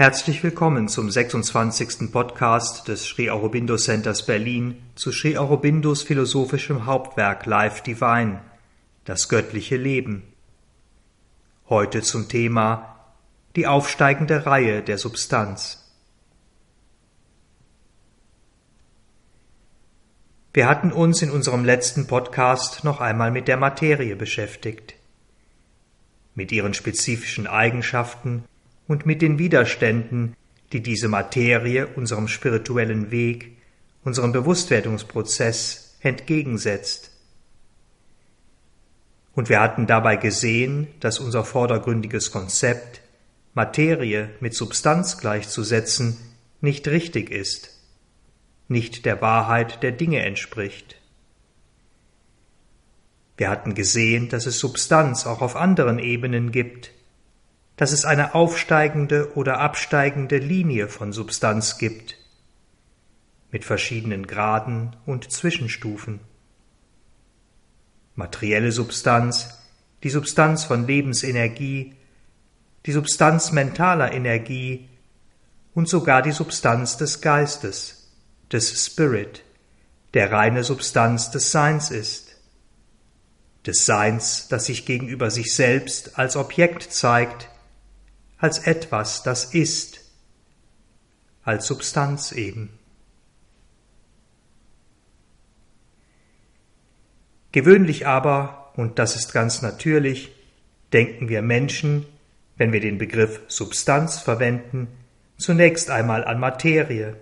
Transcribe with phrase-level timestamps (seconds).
[0.00, 2.10] Herzlich willkommen zum 26.
[2.10, 8.40] Podcast des Sri Aurobindo Centers Berlin zu Sri Aurobindos philosophischem Hauptwerk Life Divine,
[9.04, 10.22] das göttliche Leben.
[11.68, 12.96] Heute zum Thema
[13.56, 15.92] die aufsteigende Reihe der Substanz.
[20.54, 24.94] Wir hatten uns in unserem letzten Podcast noch einmal mit der Materie beschäftigt,
[26.34, 28.44] mit ihren spezifischen Eigenschaften
[28.90, 30.34] und mit den Widerständen,
[30.72, 33.56] die diese Materie unserem spirituellen Weg,
[34.02, 37.12] unserem Bewusstwerdungsprozess entgegensetzt.
[39.32, 43.00] Und wir hatten dabei gesehen, dass unser vordergründiges Konzept,
[43.54, 46.16] Materie mit Substanz gleichzusetzen,
[46.60, 47.78] nicht richtig ist,
[48.66, 50.96] nicht der Wahrheit der Dinge entspricht.
[53.36, 56.90] Wir hatten gesehen, dass es Substanz auch auf anderen Ebenen gibt,
[57.80, 62.18] dass es eine aufsteigende oder absteigende Linie von Substanz gibt,
[63.50, 66.20] mit verschiedenen Graden und Zwischenstufen.
[68.16, 69.62] Materielle Substanz,
[70.02, 71.94] die Substanz von Lebensenergie,
[72.84, 74.90] die Substanz mentaler Energie
[75.72, 78.12] und sogar die Substanz des Geistes,
[78.52, 79.42] des Spirit,
[80.12, 82.36] der reine Substanz des Seins ist,
[83.66, 87.48] des Seins, das sich gegenüber sich selbst als Objekt zeigt,
[88.40, 90.00] als etwas, das ist,
[91.44, 92.70] als Substanz eben.
[97.52, 100.32] Gewöhnlich aber, und das ist ganz natürlich,
[100.92, 102.06] denken wir Menschen,
[102.56, 104.88] wenn wir den Begriff Substanz verwenden,
[105.36, 107.16] zunächst einmal an Materie,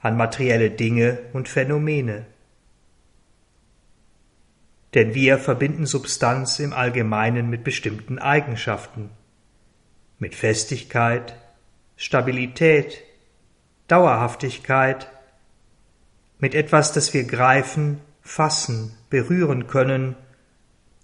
[0.00, 2.26] an materielle Dinge und Phänomene.
[4.94, 9.10] Denn wir verbinden Substanz im Allgemeinen mit bestimmten Eigenschaften
[10.20, 11.34] mit Festigkeit,
[11.96, 13.02] Stabilität,
[13.88, 15.10] Dauerhaftigkeit,
[16.38, 20.14] mit etwas, das wir greifen, fassen, berühren können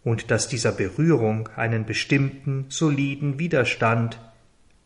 [0.05, 4.21] und das dieser Berührung einen bestimmten, soliden Widerstand,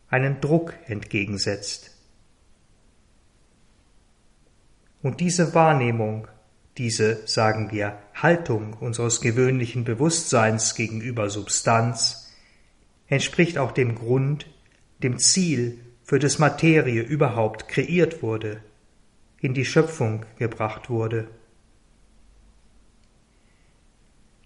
[0.09, 1.91] einen Druck entgegensetzt.
[5.03, 6.27] Und diese Wahrnehmung,
[6.77, 12.20] diese, sagen wir, Haltung unseres gewöhnlichen Bewusstseins gegenüber Substanz,
[13.11, 14.47] entspricht auch dem Grund,
[15.03, 18.61] dem Ziel, für das Materie überhaupt kreiert wurde,
[19.41, 21.27] in die Schöpfung gebracht wurde.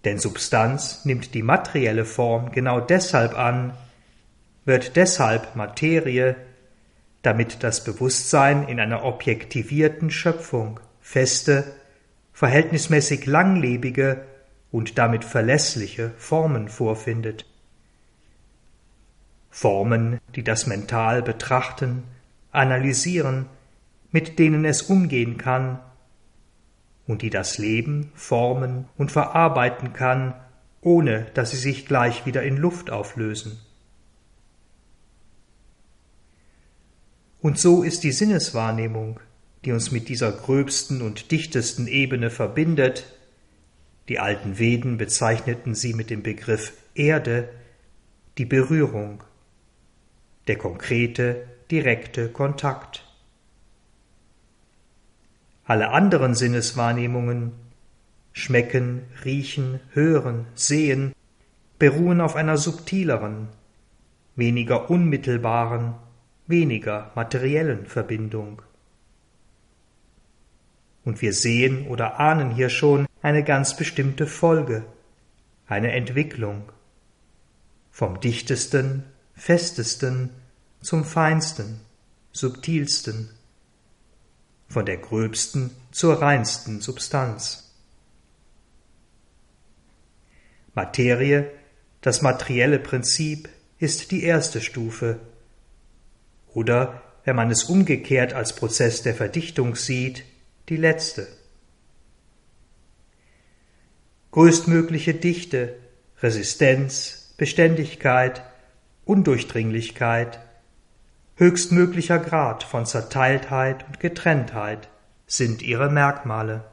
[0.04, 3.78] Denn Substanz nimmt die materielle Form genau deshalb an,
[4.66, 6.36] wird deshalb Materie,
[7.22, 11.72] damit das Bewusstsein in einer objektivierten Schöpfung feste,
[12.34, 14.26] verhältnismäßig langlebige
[14.72, 17.46] und damit verlässliche Formen vorfindet.
[19.58, 22.04] Formen, die das mental betrachten,
[22.52, 23.46] analysieren,
[24.12, 25.80] mit denen es umgehen kann
[27.08, 30.34] und die das Leben formen und verarbeiten kann,
[30.82, 33.58] ohne dass sie sich gleich wieder in Luft auflösen.
[37.40, 39.22] Und so ist die Sinneswahrnehmung,
[39.64, 43.06] die uns mit dieser gröbsten und dichtesten Ebene verbindet,
[44.10, 47.48] die alten Veden bezeichneten sie mit dem Begriff Erde,
[48.38, 49.24] die Berührung
[50.48, 53.06] der konkrete, direkte Kontakt.
[55.66, 57.54] Alle anderen Sinneswahrnehmungen
[58.38, 61.14] Schmecken, Riechen, Hören, Sehen
[61.80, 63.48] beruhen auf einer subtileren,
[64.36, 65.94] weniger unmittelbaren,
[66.46, 68.62] weniger materiellen Verbindung.
[71.06, 74.86] Und wir sehen oder ahnen hier schon eine ganz bestimmte Folge,
[75.66, 76.64] eine Entwicklung
[77.90, 80.30] vom dichtesten festesten
[80.82, 81.82] zum feinsten,
[82.32, 83.30] subtilsten,
[84.68, 87.74] von der gröbsten zur reinsten Substanz.
[90.74, 91.52] Materie,
[92.02, 95.20] das materielle Prinzip, ist die erste Stufe.
[96.54, 100.24] Oder, wenn man es umgekehrt als Prozess der Verdichtung sieht,
[100.70, 101.28] die letzte.
[104.32, 105.78] Größtmögliche Dichte,
[106.22, 108.44] Resistenz, Beständigkeit,
[109.06, 110.40] Undurchdringlichkeit,
[111.36, 114.90] höchstmöglicher Grad von Zerteiltheit und Getrenntheit
[115.28, 116.64] sind ihre Merkmale.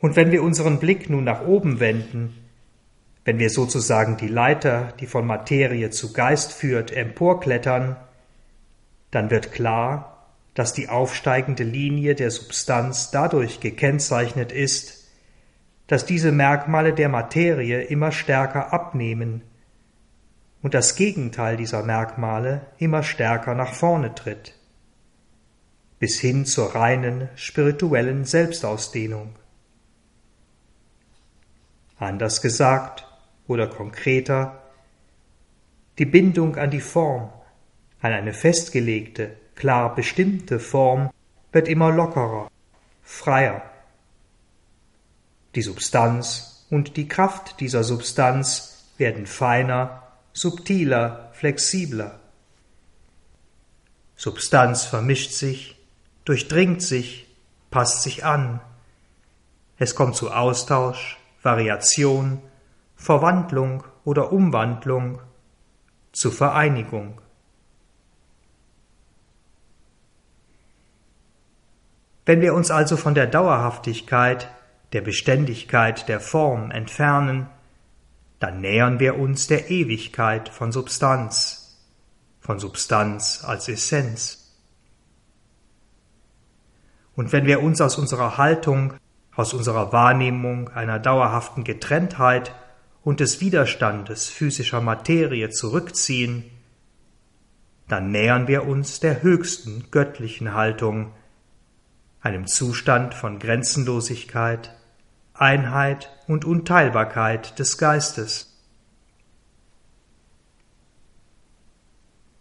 [0.00, 2.34] Und wenn wir unseren Blick nun nach oben wenden,
[3.24, 7.96] wenn wir sozusagen die Leiter, die von Materie zu Geist führt, emporklettern,
[9.10, 15.03] dann wird klar, dass die aufsteigende Linie der Substanz dadurch gekennzeichnet ist,
[15.86, 19.42] dass diese Merkmale der Materie immer stärker abnehmen,
[20.64, 24.58] und das Gegenteil dieser Merkmale immer stärker nach vorne tritt,
[25.98, 29.36] bis hin zur reinen spirituellen Selbstausdehnung.
[31.98, 33.06] Anders gesagt
[33.46, 34.62] oder konkreter,
[35.98, 37.30] die Bindung an die Form,
[38.00, 41.10] an eine festgelegte, klar bestimmte Form
[41.52, 42.50] wird immer lockerer,
[43.02, 43.73] freier.
[45.54, 50.02] Die Substanz und die Kraft dieser Substanz werden feiner,
[50.32, 52.18] subtiler, flexibler.
[54.16, 55.76] Substanz vermischt sich,
[56.24, 57.26] durchdringt sich,
[57.70, 58.60] passt sich an.
[59.78, 62.40] Es kommt zu Austausch, Variation,
[62.96, 65.20] Verwandlung oder Umwandlung,
[66.12, 67.20] zu Vereinigung.
[72.24, 74.48] Wenn wir uns also von der Dauerhaftigkeit,
[74.94, 77.48] der Beständigkeit der Form entfernen,
[78.38, 81.82] dann nähern wir uns der Ewigkeit von Substanz,
[82.38, 84.56] von Substanz als Essenz.
[87.16, 88.94] Und wenn wir uns aus unserer Haltung,
[89.34, 92.54] aus unserer Wahrnehmung einer dauerhaften Getrenntheit
[93.02, 96.44] und des Widerstandes physischer Materie zurückziehen,
[97.88, 101.12] dann nähern wir uns der höchsten göttlichen Haltung,
[102.20, 104.74] einem Zustand von Grenzenlosigkeit,
[105.34, 108.52] Einheit und Unteilbarkeit des Geistes.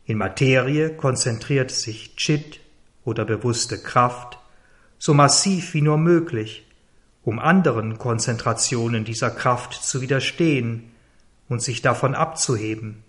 [0.05, 2.59] In Materie konzentriert sich Chit
[3.03, 4.37] oder bewusste Kraft
[4.99, 6.65] so massiv wie nur möglich,
[7.23, 10.91] um anderen Konzentrationen dieser Kraft zu widerstehen
[11.49, 13.03] und sich davon abzuheben.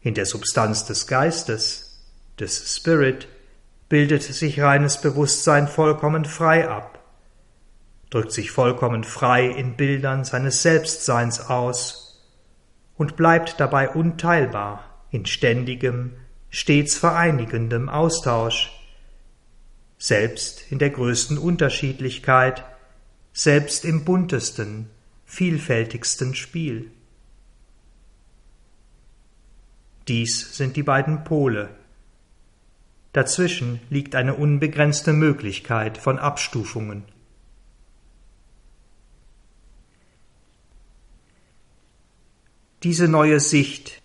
[0.00, 2.02] In der Substanz des Geistes,
[2.38, 3.28] des Spirit,
[3.94, 6.98] bildet sich reines Bewusstsein vollkommen frei ab,
[8.10, 12.20] drückt sich vollkommen frei in Bildern seines Selbstseins aus
[12.96, 16.16] und bleibt dabei unteilbar in ständigem,
[16.50, 18.72] stets vereinigendem Austausch,
[19.96, 22.64] selbst in der größten Unterschiedlichkeit,
[23.32, 24.90] selbst im buntesten,
[25.24, 26.90] vielfältigsten Spiel.
[30.08, 31.68] Dies sind die beiden Pole,
[33.14, 37.04] Dazwischen liegt eine unbegrenzte Möglichkeit von Abstufungen.
[42.82, 44.02] Diese neue Sicht,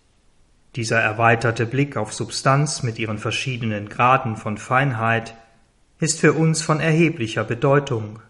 [0.75, 5.33] dieser erweiterte Blick auf Substanz mit ihren verschiedenen Graden von Feinheit,
[5.99, 8.21] ist für uns von erheblicher Bedeutung.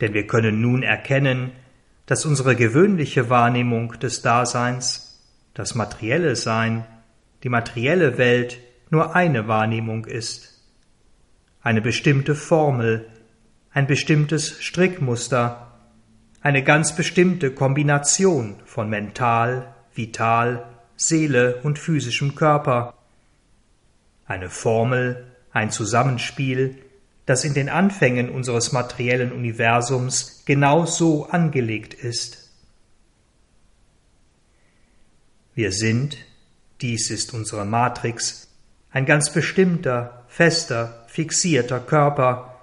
[0.00, 1.52] Denn wir können nun erkennen,
[2.06, 5.22] dass unsere gewöhnliche Wahrnehmung des Daseins,
[5.54, 6.84] das materielle Sein,
[7.46, 8.58] die materielle Welt
[8.90, 10.64] nur eine Wahrnehmung ist,
[11.62, 13.08] eine bestimmte Formel,
[13.70, 15.78] ein bestimmtes Strickmuster,
[16.40, 20.66] eine ganz bestimmte Kombination von mental, vital,
[20.96, 22.94] Seele und physischem Körper,
[24.26, 26.76] eine Formel, ein Zusammenspiel,
[27.26, 32.50] das in den Anfängen unseres materiellen Universums genau so angelegt ist.
[35.54, 36.26] Wir sind,
[36.80, 38.48] dies ist unsere Matrix,
[38.90, 42.60] ein ganz bestimmter, fester, fixierter Körper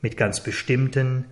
[0.00, 1.24] mit ganz bestimmten,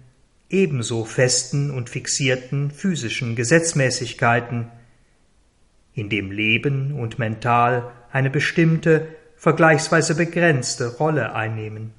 [0.51, 4.71] ebenso festen und fixierten physischen Gesetzmäßigkeiten,
[5.95, 11.93] in dem Leben und Mental eine bestimmte, vergleichsweise begrenzte Rolle einnehmen.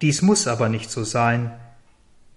[0.00, 1.52] Dies muss aber nicht so sein,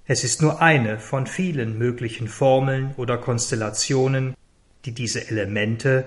[0.07, 4.35] es ist nur eine von vielen möglichen Formeln oder Konstellationen,
[4.85, 6.05] die diese Elemente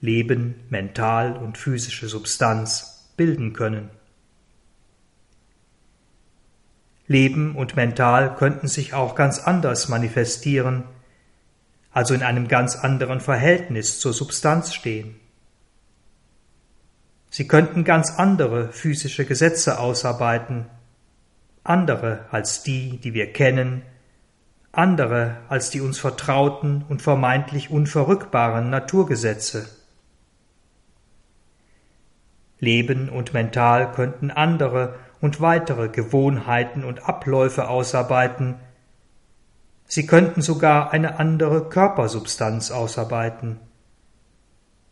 [0.00, 3.90] Leben, mental und physische Substanz bilden können.
[7.08, 10.84] Leben und mental könnten sich auch ganz anders manifestieren,
[11.90, 15.16] also in einem ganz anderen Verhältnis zur Substanz stehen.
[17.30, 20.66] Sie könnten ganz andere physische Gesetze ausarbeiten,
[21.64, 23.82] andere als die, die wir kennen,
[24.72, 29.68] andere als die uns vertrauten und vermeintlich unverrückbaren Naturgesetze.
[32.60, 38.56] Leben und mental könnten andere und weitere Gewohnheiten und Abläufe ausarbeiten,
[39.86, 43.60] sie könnten sogar eine andere Körpersubstanz ausarbeiten,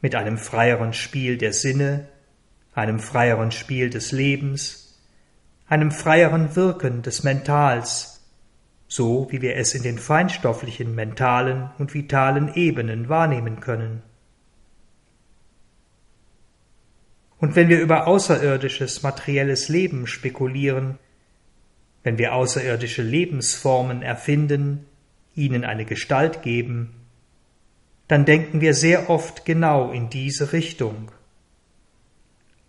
[0.00, 2.09] mit einem freieren Spiel der Sinne,
[2.75, 5.00] einem freieren Spiel des Lebens,
[5.68, 8.15] einem freieren Wirken des Mentals,
[8.88, 14.02] so wie wir es in den feinstofflichen, mentalen und vitalen Ebenen wahrnehmen können.
[17.38, 20.99] Und wenn wir über außerirdisches materielles Leben spekulieren,
[22.02, 24.87] wenn wir außerirdische Lebensformen erfinden,
[25.35, 26.95] ihnen eine Gestalt geben,
[28.09, 31.11] dann denken wir sehr oft genau in diese Richtung.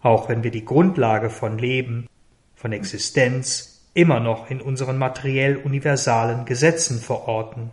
[0.01, 2.07] Auch wenn wir die Grundlage von Leben,
[2.55, 7.71] von Existenz immer noch in unseren materiell universalen Gesetzen verorten.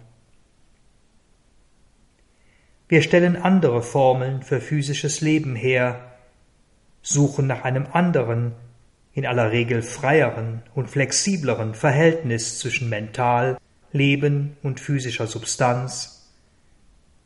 [2.88, 6.12] Wir stellen andere Formeln für physisches Leben her,
[7.02, 8.52] suchen nach einem anderen,
[9.12, 13.58] in aller Regel freieren und flexibleren Verhältnis zwischen Mental,
[13.92, 16.32] Leben und physischer Substanz.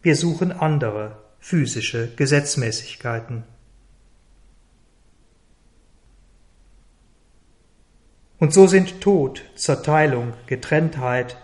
[0.02, 3.44] Wir suchen andere physische Gesetzmäßigkeiten.
[8.38, 11.36] Und so sind Tod, Zerteilung, Getrenntheit,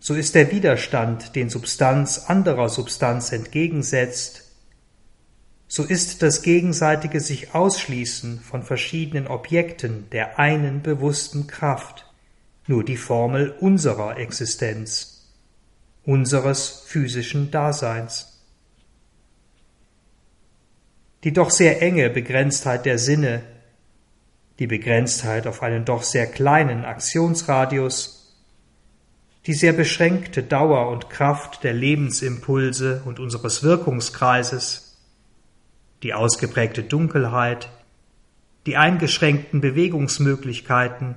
[0.00, 4.44] so ist der Widerstand, den Substanz anderer Substanz entgegensetzt,
[5.68, 12.06] so ist das gegenseitige sich Ausschließen von verschiedenen Objekten der einen bewussten Kraft
[12.66, 15.26] nur die Formel unserer Existenz,
[16.04, 18.40] unseres physischen Daseins.
[21.24, 23.42] Die doch sehr enge Begrenztheit der Sinne,
[24.58, 28.36] die Begrenztheit auf einen doch sehr kleinen Aktionsradius,
[29.46, 34.98] die sehr beschränkte Dauer und Kraft der Lebensimpulse und unseres Wirkungskreises,
[36.02, 37.70] die ausgeprägte Dunkelheit,
[38.66, 41.14] die eingeschränkten Bewegungsmöglichkeiten,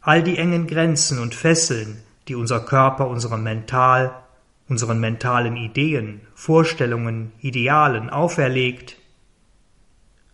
[0.00, 4.12] all die engen Grenzen und Fesseln, die unser Körper unserem Mental,
[4.68, 8.96] unseren mentalen Ideen, Vorstellungen, Idealen auferlegt,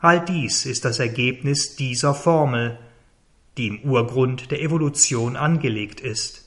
[0.04, 2.78] all dies ist das Ergebnis dieser Formel,
[3.56, 6.44] die im Urgrund der Evolution angelegt ist.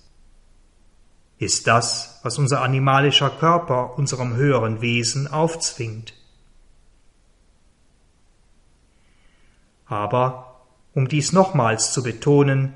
[1.40, 6.14] Ist das, was unser animalischer Körper unserem höheren Wesen aufzwingt.
[9.88, 10.62] Aber,
[10.94, 12.74] um dies nochmals zu betonen,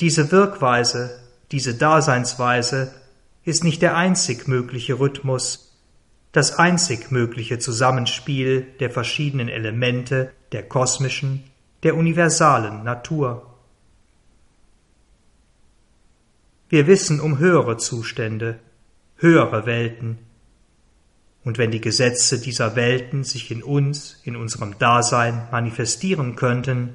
[0.00, 1.18] diese Wirkweise,
[1.50, 2.94] diese Daseinsweise
[3.44, 5.65] ist nicht der einzig mögliche Rhythmus,
[6.32, 11.44] das einzig mögliche Zusammenspiel der verschiedenen Elemente der kosmischen,
[11.82, 13.54] der universalen Natur.
[16.68, 18.58] Wir wissen um höhere Zustände,
[19.16, 20.18] höhere Welten,
[21.46, 26.94] und wenn die Gesetze dieser Welten sich in uns, in unserem Dasein manifestieren könnten,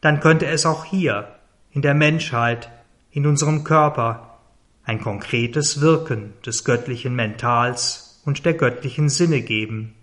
[0.00, 1.36] dann könnte es auch hier,
[1.70, 2.68] in der Menschheit,
[3.12, 4.40] in unserem Körper,
[4.82, 9.94] ein konkretes Wirken des göttlichen Mentals und der göttlichen Sinne geben.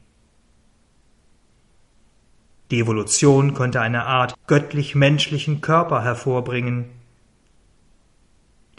[2.71, 6.85] Die Evolution könnte eine Art göttlich-menschlichen Körper hervorbringen.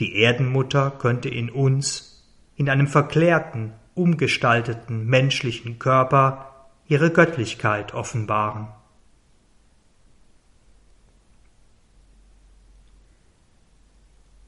[0.01, 2.27] Die Erdenmutter könnte in uns,
[2.57, 8.67] in einem verklärten, umgestalteten menschlichen Körper ihre Göttlichkeit offenbaren.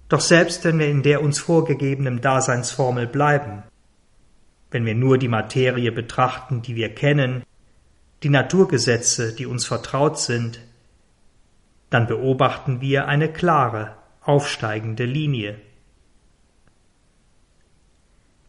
[0.08, 3.62] Doch selbst wenn wir in der uns vorgegebenen Daseinsformel bleiben,
[4.70, 7.42] wenn wir nur die Materie betrachten, die wir kennen,
[8.22, 10.60] die Naturgesetze, die uns vertraut sind,
[11.90, 15.58] dann beobachten wir eine klare, aufsteigende Linie.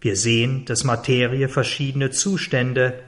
[0.01, 3.03] Wir sehen, dass Materie verschiedene Zustände,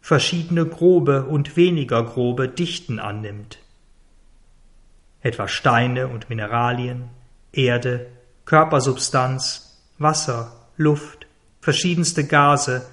[0.00, 3.58] verschiedene grobe und weniger grobe Dichten annimmt.
[5.20, 7.08] Etwa Steine und Mineralien,
[7.52, 8.06] Erde,
[8.44, 11.25] Körpersubstanz, Wasser, Luft,
[11.66, 12.86] verschiedenste Gase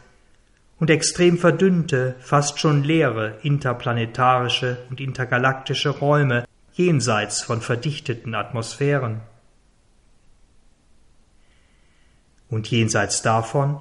[0.80, 9.22] und extrem verdünnte, fast schon leere interplanetarische und intergalaktische Räume jenseits von verdichteten Atmosphären.
[12.50, 13.80] und jenseits davon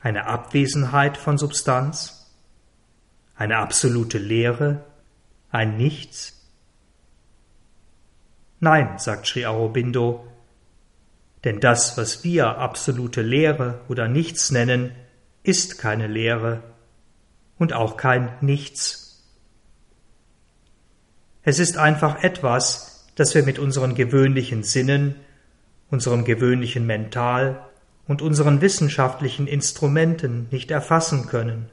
[0.00, 2.30] eine Abwesenheit von Substanz,
[3.34, 4.84] eine absolute Leere,
[5.50, 6.50] ein Nichts?
[8.60, 10.31] Nein, sagt Sri Aurobindo,
[11.44, 14.92] denn das, was wir absolute Leere oder Nichts nennen,
[15.42, 16.62] ist keine Leere
[17.58, 19.24] und auch kein Nichts.
[21.42, 25.16] Es ist einfach etwas, das wir mit unseren gewöhnlichen Sinnen
[25.92, 27.66] unserem gewöhnlichen Mental
[28.08, 31.70] und unseren wissenschaftlichen Instrumenten nicht erfassen können.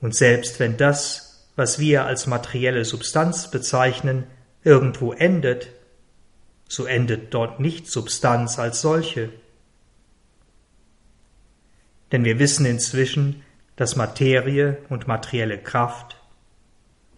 [0.00, 4.24] Und selbst wenn das, was wir als materielle Substanz bezeichnen,
[4.62, 5.68] irgendwo endet,
[6.68, 9.30] so endet dort nicht Substanz als solche.
[12.12, 13.42] Denn wir wissen inzwischen,
[13.76, 16.16] dass Materie und materielle Kraft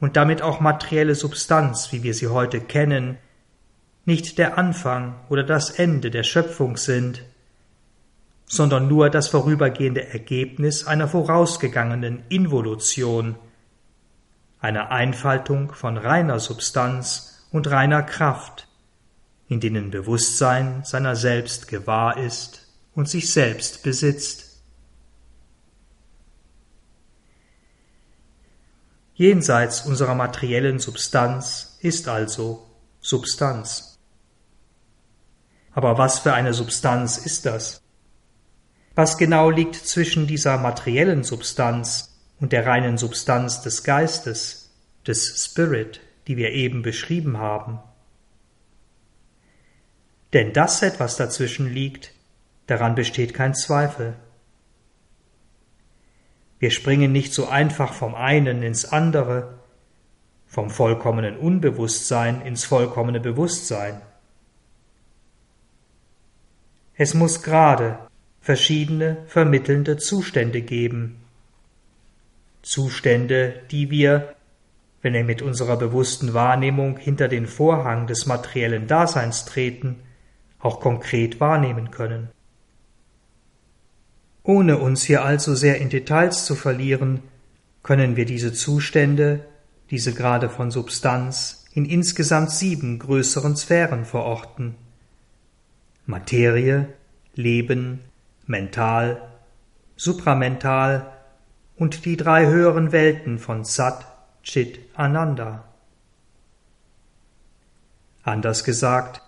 [0.00, 3.18] und damit auch materielle Substanz, wie wir sie heute kennen,
[4.04, 7.22] nicht der Anfang oder das Ende der Schöpfung sind,
[8.46, 13.36] sondern nur das vorübergehende Ergebnis einer vorausgegangenen Involution,
[14.60, 18.67] einer Einfaltung von reiner Substanz und reiner Kraft,
[19.48, 24.62] in denen Bewusstsein seiner selbst gewahr ist und sich selbst besitzt.
[29.14, 32.66] Jenseits unserer materiellen Substanz ist also
[33.00, 33.98] Substanz.
[35.72, 37.80] Aber was für eine Substanz ist das?
[38.94, 44.70] Was genau liegt zwischen dieser materiellen Substanz und der reinen Substanz des Geistes,
[45.06, 47.80] des Spirit, die wir eben beschrieben haben?
[50.32, 52.12] Denn dass etwas dazwischen liegt,
[52.66, 54.14] daran besteht kein Zweifel.
[56.58, 59.58] Wir springen nicht so einfach vom einen ins andere,
[60.46, 64.00] vom vollkommenen Unbewusstsein ins vollkommene Bewusstsein.
[66.96, 67.98] Es muss gerade
[68.40, 71.22] verschiedene vermittelnde Zustände geben.
[72.62, 74.34] Zustände, die wir,
[75.00, 80.00] wenn wir mit unserer bewussten Wahrnehmung hinter den Vorhang des materiellen Daseins treten,
[80.60, 82.28] auch konkret wahrnehmen können.
[84.42, 87.22] Ohne uns hier allzu sehr in Details zu verlieren,
[87.82, 89.44] können wir diese Zustände,
[89.90, 94.74] diese Grade von Substanz, in insgesamt sieben größeren Sphären verorten.
[96.06, 96.88] Materie,
[97.34, 98.00] Leben,
[98.46, 99.20] mental,
[99.96, 101.12] supramental
[101.76, 104.06] und die drei höheren Welten von Sat,
[104.42, 105.64] Chit, Ananda.
[108.22, 109.22] Anders gesagt,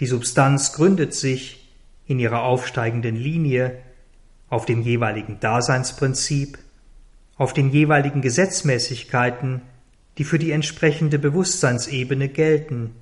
[0.00, 1.70] die Substanz gründet sich
[2.06, 3.78] in ihrer aufsteigenden Linie
[4.48, 6.58] auf dem jeweiligen Daseinsprinzip,
[7.36, 9.62] auf den jeweiligen Gesetzmäßigkeiten,
[10.18, 12.94] die für die entsprechende Bewusstseinsebene gelten,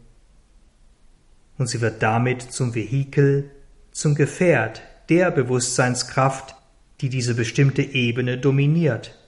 [1.58, 3.50] und sie wird damit zum Vehikel,
[3.92, 6.56] zum Gefährt der Bewusstseinskraft,
[7.00, 9.18] die diese bestimmte Ebene dominiert,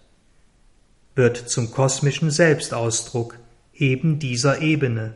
[1.15, 3.39] wird zum kosmischen Selbstausdruck
[3.75, 5.15] eben dieser Ebene.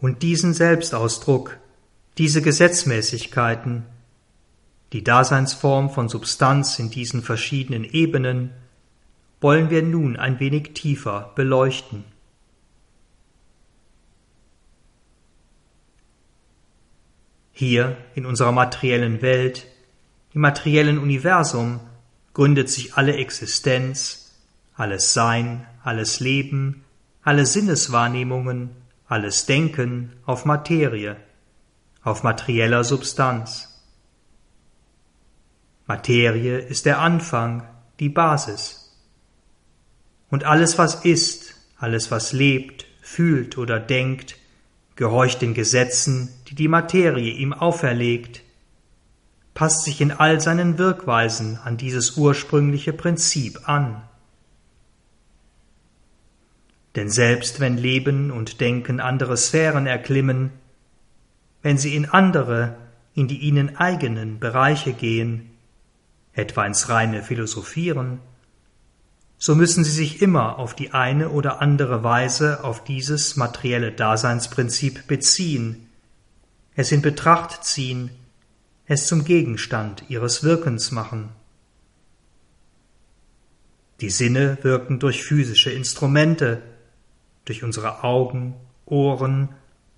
[0.00, 1.58] Und diesen Selbstausdruck,
[2.18, 3.84] diese Gesetzmäßigkeiten,
[4.92, 8.52] die Daseinsform von Substanz in diesen verschiedenen Ebenen,
[9.40, 12.04] wollen wir nun ein wenig tiefer beleuchten.
[17.52, 19.66] Hier in unserer materiellen Welt,
[20.32, 21.80] im materiellen Universum,
[22.32, 24.36] gründet sich alle Existenz,
[24.76, 26.84] alles Sein, alles Leben,
[27.22, 28.70] alle Sinneswahrnehmungen,
[29.08, 31.16] alles Denken auf Materie,
[32.02, 33.82] auf materieller Substanz.
[35.86, 37.66] Materie ist der Anfang,
[37.98, 38.94] die Basis.
[40.28, 44.36] Und alles, was ist, alles, was lebt, fühlt oder denkt,
[44.94, 48.42] gehorcht den Gesetzen, die die Materie ihm auferlegt,
[49.54, 54.07] passt sich in all seinen Wirkweisen an dieses ursprüngliche Prinzip an.
[56.98, 60.50] Denn selbst wenn Leben und Denken andere Sphären erklimmen,
[61.62, 62.76] wenn sie in andere,
[63.14, 65.48] in die ihnen eigenen Bereiche gehen,
[66.32, 68.18] etwa ins reine Philosophieren,
[69.36, 75.06] so müssen sie sich immer auf die eine oder andere Weise auf dieses materielle Daseinsprinzip
[75.06, 75.88] beziehen,
[76.74, 78.10] es in Betracht ziehen,
[78.86, 81.28] es zum Gegenstand ihres Wirkens machen.
[84.00, 86.60] Die Sinne wirken durch physische Instrumente,
[87.48, 89.48] durch unsere Augen, Ohren,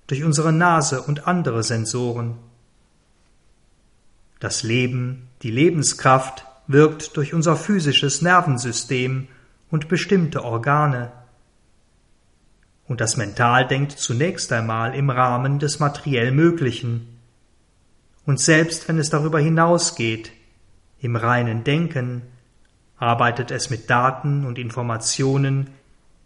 [0.06, 2.36] durch unsere Nase und andere Sensoren.
[4.38, 9.26] Das Leben, die Lebenskraft wirkt durch unser physisches Nervensystem
[9.70, 11.10] und bestimmte Organe.
[12.86, 17.18] Und das Mental denkt zunächst einmal im Rahmen des materiell Möglichen.
[18.26, 20.32] Und selbst wenn es darüber hinausgeht,
[21.00, 22.22] im reinen Denken,
[22.96, 25.70] arbeitet es mit Daten und Informationen,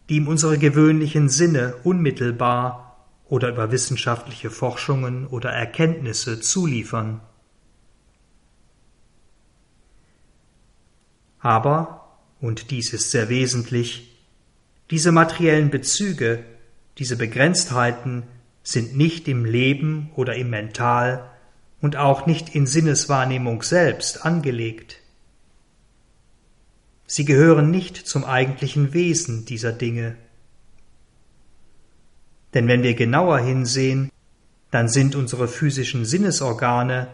[0.08, 7.20] die ihm unsere gewöhnlichen Sinne unmittelbar oder über wissenschaftliche Forschungen oder Erkenntnisse zuliefern.
[11.38, 14.14] Aber, und dies ist sehr wesentlich,
[14.90, 16.44] diese materiellen Bezüge,
[16.98, 18.24] diese Begrenztheiten
[18.62, 21.30] sind nicht im Leben oder im Mental
[21.80, 25.00] und auch nicht in Sinneswahrnehmung selbst angelegt.
[27.14, 30.16] Sie gehören nicht zum eigentlichen Wesen dieser Dinge.
[32.54, 34.10] Denn wenn wir genauer hinsehen,
[34.72, 37.06] dann sind unsere physischen Sinnesorgane,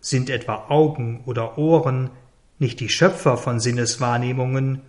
[0.00, 2.08] sind etwa Augen oder Ohren
[2.58, 4.80] nicht die Schöpfer von Sinneswahrnehmungen,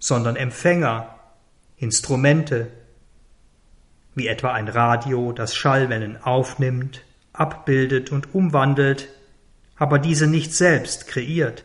[0.00, 1.20] sondern Empfänger,
[1.76, 2.72] Instrumente,
[4.16, 9.10] wie etwa ein Radio, das Schallwellen aufnimmt, abbildet und umwandelt,
[9.76, 11.64] aber diese nicht selbst kreiert.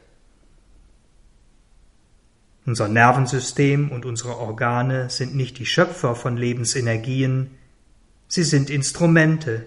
[2.67, 7.51] Unser Nervensystem und unsere Organe sind nicht die Schöpfer von Lebensenergien,
[8.27, 9.65] sie sind Instrumente,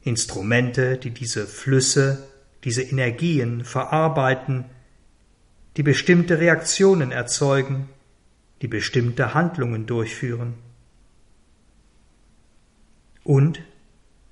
[0.00, 2.28] Instrumente, die diese Flüsse,
[2.64, 4.64] diese Energien verarbeiten,
[5.76, 7.90] die bestimmte Reaktionen erzeugen,
[8.62, 10.54] die bestimmte Handlungen durchführen.
[13.22, 13.60] Und,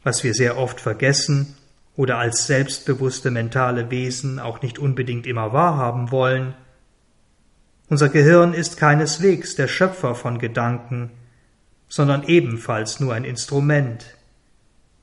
[0.02, 1.56] was wir sehr oft vergessen
[1.94, 6.54] oder als selbstbewusste mentale Wesen auch nicht unbedingt immer wahrhaben wollen,
[7.88, 11.10] unser Gehirn ist keineswegs der Schöpfer von Gedanken,
[11.88, 14.16] sondern ebenfalls nur ein Instrument,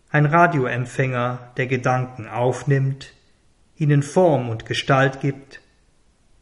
[0.10, 3.14] ein Radioempfänger, der Gedanken aufnimmt,
[3.78, 5.62] ihnen Form und Gestalt gibt,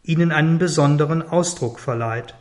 [0.04, 2.34] ihnen einen besonderen Ausdruck verleiht.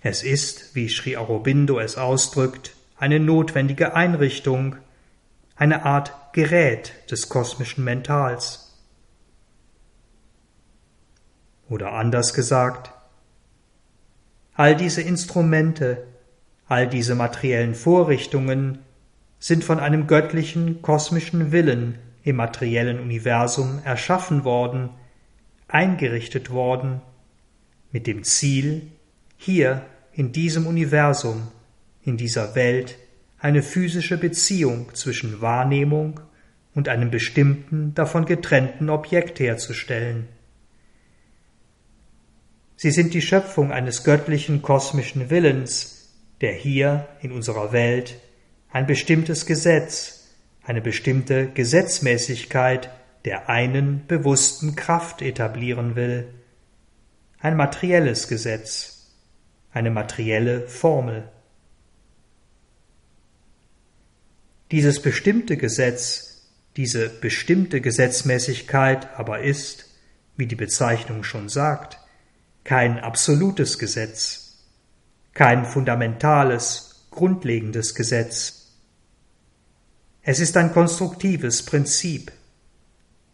[0.00, 4.76] Es ist, wie Sri Aurobindo es ausdrückt, eine notwendige Einrichtung,
[5.56, 8.59] eine Art Gerät des kosmischen Mentals.
[11.70, 12.92] Oder anders gesagt,
[14.54, 16.06] all diese Instrumente,
[16.66, 18.80] all diese materiellen Vorrichtungen
[19.38, 24.90] sind von einem göttlichen kosmischen Willen im materiellen Universum erschaffen worden,
[25.68, 27.00] eingerichtet worden,
[27.92, 28.90] mit dem Ziel,
[29.36, 31.48] hier in diesem Universum,
[32.02, 32.98] in dieser Welt,
[33.38, 36.20] eine physische Beziehung zwischen Wahrnehmung
[36.74, 40.28] und einem bestimmten, davon getrennten Objekt herzustellen.
[42.82, 48.16] Sie sind die Schöpfung eines göttlichen kosmischen Willens, der hier in unserer Welt
[48.70, 50.28] ein bestimmtes Gesetz,
[50.62, 52.88] eine bestimmte Gesetzmäßigkeit
[53.26, 56.32] der einen bewussten Kraft etablieren will.
[57.38, 59.10] Ein materielles Gesetz,
[59.74, 61.28] eine materielle Formel.
[64.70, 69.84] Dieses bestimmte Gesetz, diese bestimmte Gesetzmäßigkeit aber ist,
[70.38, 71.99] wie die Bezeichnung schon sagt,
[72.64, 74.58] kein absolutes Gesetz,
[75.32, 78.76] kein fundamentales, grundlegendes Gesetz.
[80.22, 82.32] Es ist ein konstruktives Prinzip,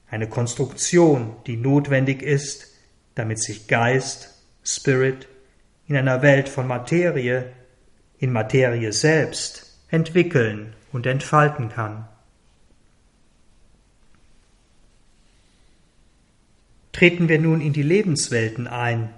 [0.09, 2.69] eine Konstruktion, die notwendig ist,
[3.15, 5.27] damit sich Geist, Spirit
[5.87, 7.53] in einer Welt von Materie,
[8.19, 12.09] in Materie selbst entwickeln und entfalten kann.
[16.96, 19.12] Treten wir nun in die Lebenswelten ein,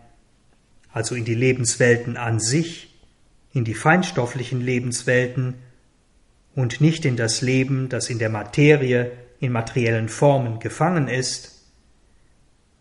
[0.93, 2.93] also in die Lebenswelten an sich,
[3.53, 5.55] in die feinstofflichen Lebenswelten
[6.57, 11.69] und nicht in das Leben, das in der Materie, in materiellen Formen gefangen ist,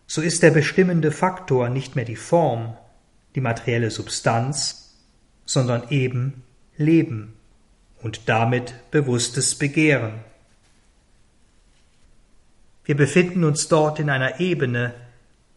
[0.08, 2.76] so ist der bestimmende Faktor nicht mehr die Form,
[3.36, 4.96] die materielle Substanz,
[5.44, 6.42] sondern eben
[6.76, 7.34] Leben
[8.02, 10.14] und damit bewusstes Begehren.
[12.88, 14.94] Wir befinden uns dort in einer Ebene,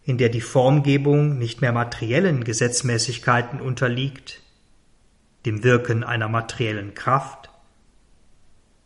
[0.04, 4.42] in der die Formgebung nicht mehr materiellen Gesetzmäßigkeiten unterliegt,
[5.46, 7.50] dem Wirken einer materiellen Kraft,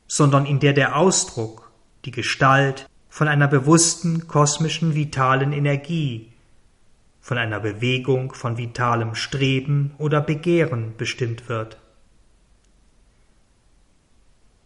[0.08, 1.72] sondern in der der Ausdruck,
[2.06, 6.32] die Gestalt von einer bewussten kosmischen vitalen Energie,
[7.22, 11.80] von einer Bewegung von vitalem Streben oder Begehren bestimmt wird.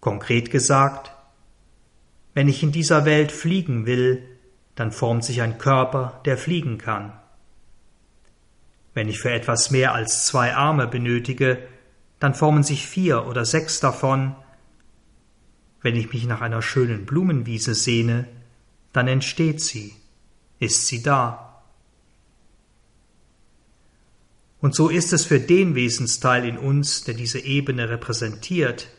[0.02, 1.14] Konkret gesagt,
[2.34, 4.24] wenn ich in dieser Welt fliegen will,
[4.76, 7.14] dann formt sich ein Körper, der fliegen kann.
[8.94, 11.60] Wenn ich für etwas mehr als zwei Arme benötige,
[12.20, 14.36] dann formen sich vier oder sechs davon.
[15.82, 18.28] Wenn ich mich nach einer schönen Blumenwiese sehne,
[18.94, 19.94] dann entsteht sie,
[20.60, 21.62] ist sie da.
[24.62, 28.90] Und so ist es für den Wesensteil in uns, der diese Ebene repräsentiert,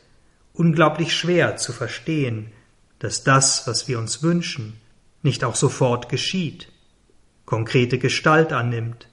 [0.54, 2.52] unglaublich schwer zu verstehen,
[3.00, 4.80] dass das, was wir uns wünschen,
[5.22, 6.68] nicht auch sofort geschieht,
[7.44, 9.08] konkrete Gestalt annimmt.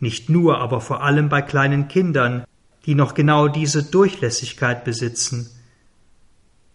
[0.00, 2.44] Nicht nur, aber vor allem bei kleinen Kindern,
[2.86, 5.50] die noch genau diese Durchlässigkeit besitzen,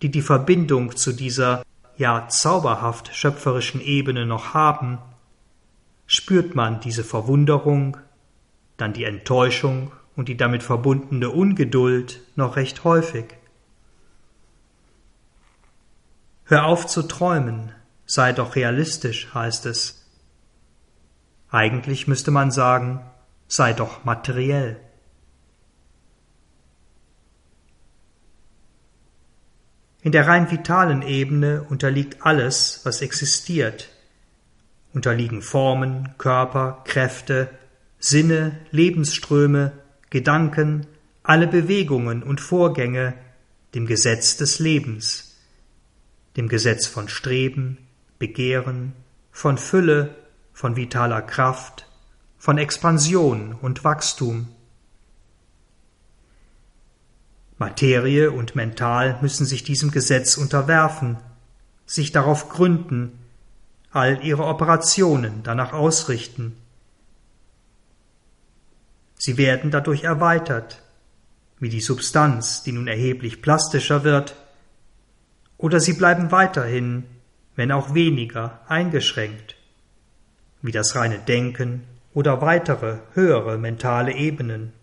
[0.02, 1.64] die die Verbindung zu dieser
[1.98, 5.00] ja zauberhaft schöpferischen Ebene noch haben,
[6.06, 7.98] spürt man diese Verwunderung,
[8.78, 13.26] dann die Enttäuschung und die damit verbundene Ungeduld noch recht häufig.
[16.48, 17.72] Hör auf zu träumen,
[18.06, 20.06] sei doch realistisch, heißt es.
[21.50, 23.04] Eigentlich müsste man sagen,
[23.48, 24.80] sei doch materiell.
[30.04, 33.90] In der rein vitalen Ebene unterliegt alles, was existiert,
[34.94, 37.50] unterliegen Formen, Körper, Kräfte,
[37.98, 39.72] Sinne, Lebensströme,
[40.12, 40.86] Gedanken,
[41.24, 43.16] alle Bewegungen und Vorgänge
[43.74, 45.35] dem Gesetz des Lebens
[46.38, 47.78] dem Gesetz von Streben,
[48.20, 48.94] Begehren,
[49.32, 50.16] von Fülle,
[50.54, 51.88] von vitaler Kraft,
[52.38, 54.48] von Expansion und Wachstum.
[57.58, 61.18] Materie und Mental müssen sich diesem Gesetz unterwerfen,
[61.86, 63.20] sich darauf gründen,
[63.92, 66.58] all ihre Operationen danach ausrichten.
[69.18, 70.82] Sie werden dadurch erweitert,
[71.60, 74.36] wie die Substanz, die nun erheblich plastischer wird,
[75.58, 77.04] oder sie bleiben weiterhin,
[77.56, 79.56] wenn auch weniger, eingeschränkt,
[80.62, 84.74] wie das reine Denken oder weitere, höhere mentale Ebenen.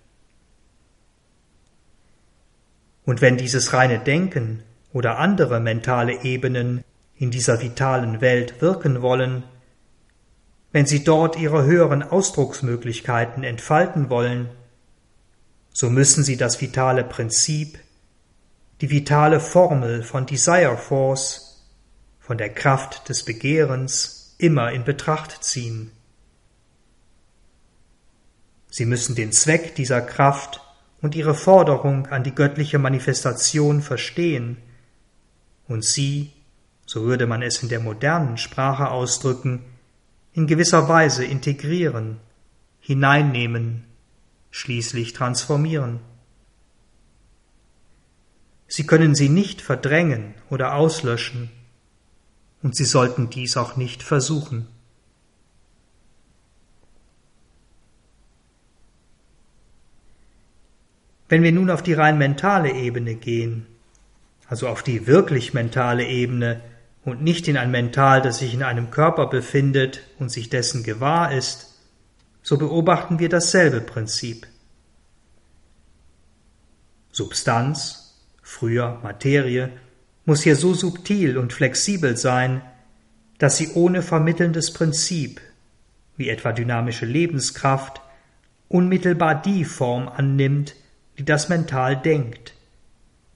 [3.04, 6.84] Und wenn dieses reine Denken oder andere mentale Ebenen
[7.16, 9.44] in dieser vitalen Welt wirken wollen,
[10.72, 14.48] wenn sie dort ihre höheren Ausdrucksmöglichkeiten entfalten wollen,
[15.72, 17.78] so müssen sie das vitale Prinzip,
[18.82, 21.64] die vitale Formel von Desire Force,
[22.18, 25.92] von der Kraft des Begehrens, immer in Betracht ziehen.
[28.68, 30.62] Sie müssen den Zweck dieser Kraft
[31.00, 34.56] und ihre Forderung an die göttliche Manifestation verstehen
[35.68, 36.32] und sie,
[36.84, 39.64] so würde man es in der modernen Sprache ausdrücken,
[40.32, 42.18] in gewisser Weise integrieren,
[42.80, 43.84] hineinnehmen,
[44.50, 46.00] schließlich transformieren.
[48.74, 51.50] Sie können sie nicht verdrängen oder auslöschen,
[52.62, 54.66] und sie sollten dies auch nicht versuchen.
[61.28, 63.66] Wenn wir nun auf die rein mentale Ebene gehen,
[64.48, 66.62] also auf die wirklich mentale Ebene
[67.04, 71.30] und nicht in ein Mental, das sich in einem Körper befindet und sich dessen gewahr
[71.30, 71.78] ist,
[72.42, 74.46] so beobachten wir dasselbe Prinzip.
[77.10, 78.01] Substanz,
[78.62, 79.72] früher Materie,
[80.24, 82.62] muss hier so subtil und flexibel sein,
[83.38, 85.40] dass sie ohne vermittelndes Prinzip,
[86.16, 88.00] wie etwa dynamische Lebenskraft,
[88.68, 90.76] unmittelbar die Form annimmt,
[91.18, 92.54] die das Mental denkt,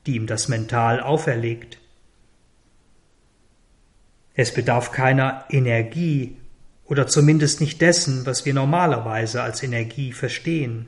[0.07, 1.79] die ihm das Mental auferlegt.
[4.35, 6.37] Es bedarf keiner Energie
[6.85, 10.87] oder zumindest nicht dessen, was wir normalerweise als Energie verstehen,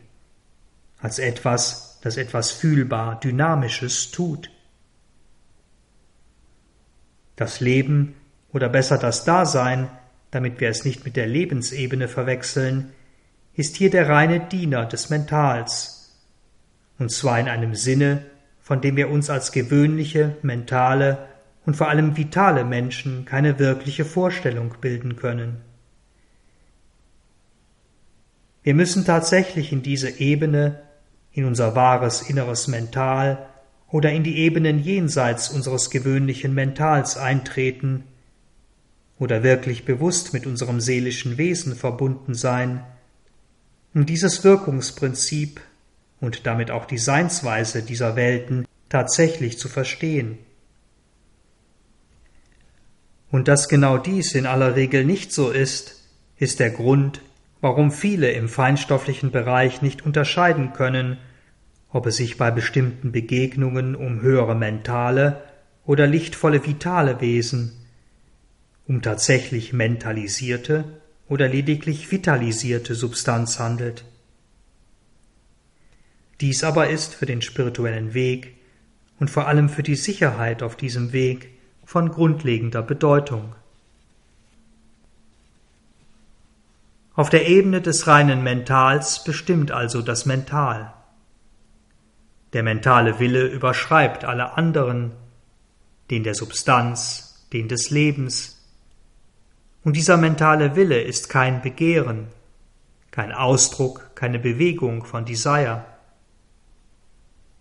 [1.00, 4.50] als etwas, das etwas fühlbar Dynamisches tut.
[7.36, 8.14] Das Leben
[8.52, 9.88] oder besser das Dasein,
[10.30, 12.92] damit wir es nicht mit der Lebensebene verwechseln,
[13.54, 16.16] ist hier der reine Diener des Mentals,
[16.98, 18.24] und zwar in einem Sinne,
[18.60, 21.26] von dem wir uns als gewöhnliche, mentale
[21.64, 25.60] und vor allem vitale Menschen keine wirkliche Vorstellung bilden können.
[28.62, 30.82] Wir müssen tatsächlich in diese Ebene,
[31.32, 33.46] in unser wahres inneres Mental
[33.90, 38.04] oder in die Ebenen jenseits unseres gewöhnlichen Mentals eintreten
[39.18, 42.84] oder wirklich bewusst mit unserem seelischen Wesen verbunden sein,
[43.94, 45.60] um dieses Wirkungsprinzip
[46.20, 50.38] und damit auch die Seinsweise dieser Welten tatsächlich zu verstehen.
[53.30, 56.02] Und dass genau dies in aller Regel nicht so ist,
[56.38, 57.20] ist der Grund,
[57.60, 61.18] warum viele im feinstofflichen Bereich nicht unterscheiden können,
[61.90, 65.42] ob es sich bei bestimmten Begegnungen um höhere mentale
[65.84, 67.72] oder lichtvolle vitale Wesen,
[68.86, 70.84] um tatsächlich mentalisierte
[71.28, 74.04] oder lediglich vitalisierte Substanz handelt.
[76.40, 78.54] Dies aber ist für den spirituellen Weg
[79.18, 81.50] und vor allem für die Sicherheit auf diesem Weg
[81.84, 83.54] von grundlegender Bedeutung.
[87.18, 90.94] Auf der Ebene des reinen Mentals bestimmt also das Mental.
[92.52, 95.10] Der mentale Wille überschreibt alle anderen,
[96.12, 98.64] den der Substanz, den des Lebens.
[99.82, 102.28] Und dieser mentale Wille ist kein Begehren,
[103.10, 105.86] kein Ausdruck, keine Bewegung von Desire.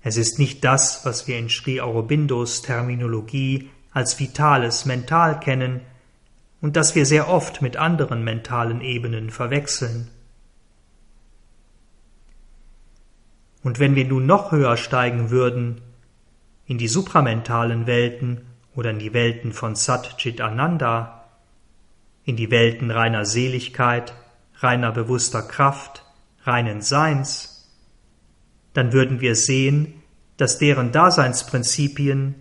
[0.03, 5.81] Es ist nicht das, was wir in Sri Aurobindos Terminologie als vitales Mental kennen
[6.61, 10.09] und das wir sehr oft mit anderen mentalen Ebenen verwechseln.
[13.63, 15.81] Und wenn wir nun noch höher steigen würden,
[16.65, 21.25] in die supramentalen Welten oder in die Welten von Sat Chit Ananda,
[22.23, 24.13] in die Welten reiner Seligkeit,
[24.59, 26.03] reiner bewusster Kraft,
[26.43, 27.69] reinen Seins,
[28.73, 29.93] dann würden wir sehen,
[30.37, 32.35] dass deren Daseinsprinzipien,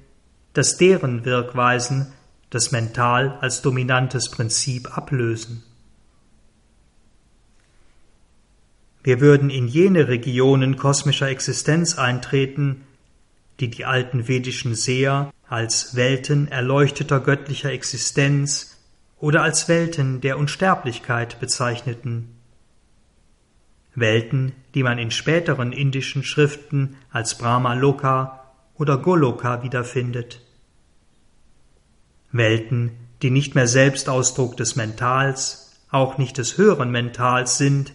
[0.52, 2.12] dass deren Wirkweisen
[2.50, 5.62] das Mental als dominantes Prinzip ablösen.
[9.02, 12.82] Wir würden in jene Regionen kosmischer Existenz eintreten,
[13.60, 18.76] die die alten vedischen Seher als Welten erleuchteter göttlicher Existenz
[19.18, 22.36] oder als Welten der Unsterblichkeit bezeichneten.
[23.94, 30.40] Welten, die man in späteren indischen Schriften als Brahma Loka oder Goloka wiederfindet.
[32.36, 37.92] Welten, die nicht mehr selbst Ausdruck des Mentals, auch nicht des höheren Mentals sind,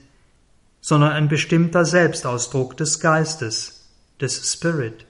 [0.79, 5.05] sondern ein bestimmter Selbstausdruck des Geistes, des Spirit.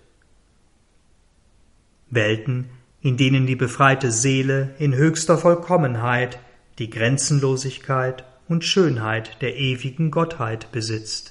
[2.09, 2.69] Welten,
[3.01, 6.39] in denen die befreite Seele in höchster Vollkommenheit
[6.77, 11.30] die Grenzenlosigkeit und Schönheit der ewigen Gottheit besitzt.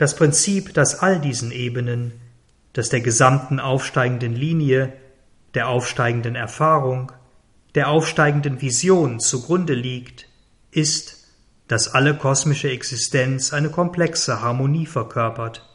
[0.00, 2.12] Das Prinzip, das all diesen Ebenen,
[2.72, 4.94] das der gesamten aufsteigenden Linie,
[5.52, 7.12] der aufsteigenden Erfahrung,
[7.74, 10.26] der aufsteigenden Vision zugrunde liegt,
[10.70, 11.26] ist,
[11.68, 15.68] dass alle kosmische Existenz eine komplexe Harmonie verkörpert.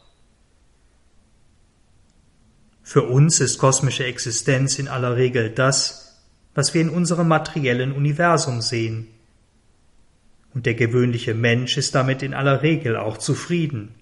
[2.82, 6.20] Für uns ist kosmische Existenz in aller Regel das,
[6.52, 9.06] was wir in unserem materiellen Universum sehen.
[10.52, 13.94] Und der gewöhnliche Mensch ist damit in aller Regel auch zufrieden.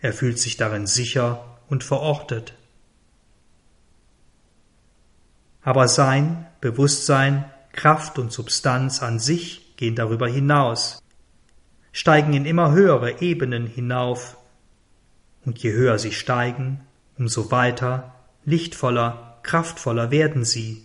[0.00, 2.54] Er fühlt sich darin sicher und verortet.
[5.62, 11.02] Aber Sein, Bewusstsein, Kraft und Substanz an sich gehen darüber hinaus,
[11.92, 14.36] steigen in immer höhere Ebenen hinauf,
[15.44, 16.80] und je höher sie steigen,
[17.18, 20.84] umso weiter, lichtvoller, kraftvoller werden sie.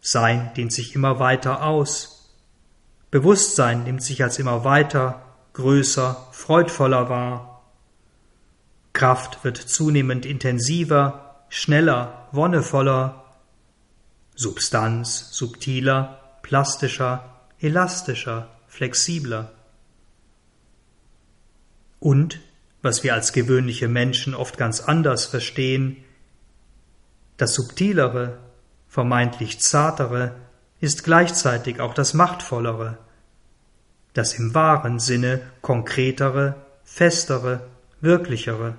[0.00, 2.30] Sein dehnt sich immer weiter aus,
[3.10, 7.62] Bewusstsein nimmt sich als immer weiter, größer, freudvoller wahr.
[8.92, 13.24] Kraft wird zunehmend intensiver, schneller, wonnevoller,
[14.34, 19.52] Substanz subtiler, plastischer, elastischer, flexibler.
[22.00, 22.40] Und,
[22.80, 25.98] was wir als gewöhnliche Menschen oft ganz anders verstehen,
[27.36, 28.38] das subtilere,
[28.88, 30.34] vermeintlich zartere
[30.80, 32.98] ist gleichzeitig auch das machtvollere,
[34.14, 37.68] das im wahren Sinne konkretere, festere,
[38.00, 38.76] wirklichere.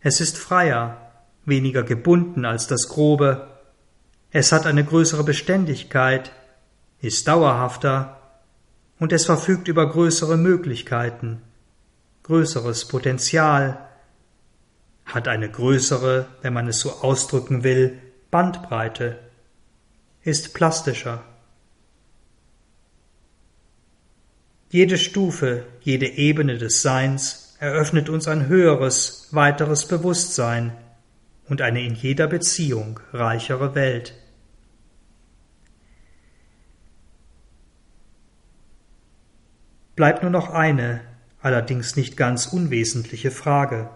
[0.00, 1.12] Es ist freier,
[1.44, 3.48] weniger gebunden als das Grobe,
[4.30, 6.32] es hat eine größere Beständigkeit,
[7.00, 8.20] ist dauerhafter
[8.98, 11.42] und es verfügt über größere Möglichkeiten,
[12.24, 13.88] größeres Potenzial,
[15.06, 17.98] hat eine größere, wenn man es so ausdrücken will,
[18.30, 19.18] Bandbreite,
[20.22, 21.24] ist plastischer.
[24.72, 30.76] Jede Stufe, jede Ebene des Seins eröffnet uns ein höheres, weiteres Bewusstsein,
[31.48, 34.14] und eine in jeder Beziehung reichere Welt.
[39.96, 41.00] Bleibt nur noch eine,
[41.42, 43.90] allerdings nicht ganz unwesentliche Frage.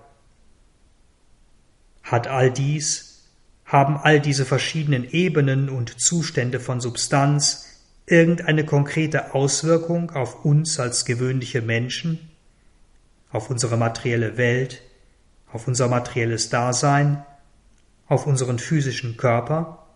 [2.02, 3.30] Hat all dies,
[3.64, 7.73] haben all diese verschiedenen Ebenen und Zustände von Substanz
[8.06, 12.30] irgendeine konkrete Auswirkung auf uns als gewöhnliche Menschen,
[13.30, 14.82] auf unsere materielle Welt,
[15.52, 17.24] auf unser materielles Dasein,
[18.06, 19.86] auf unseren physischen Körper?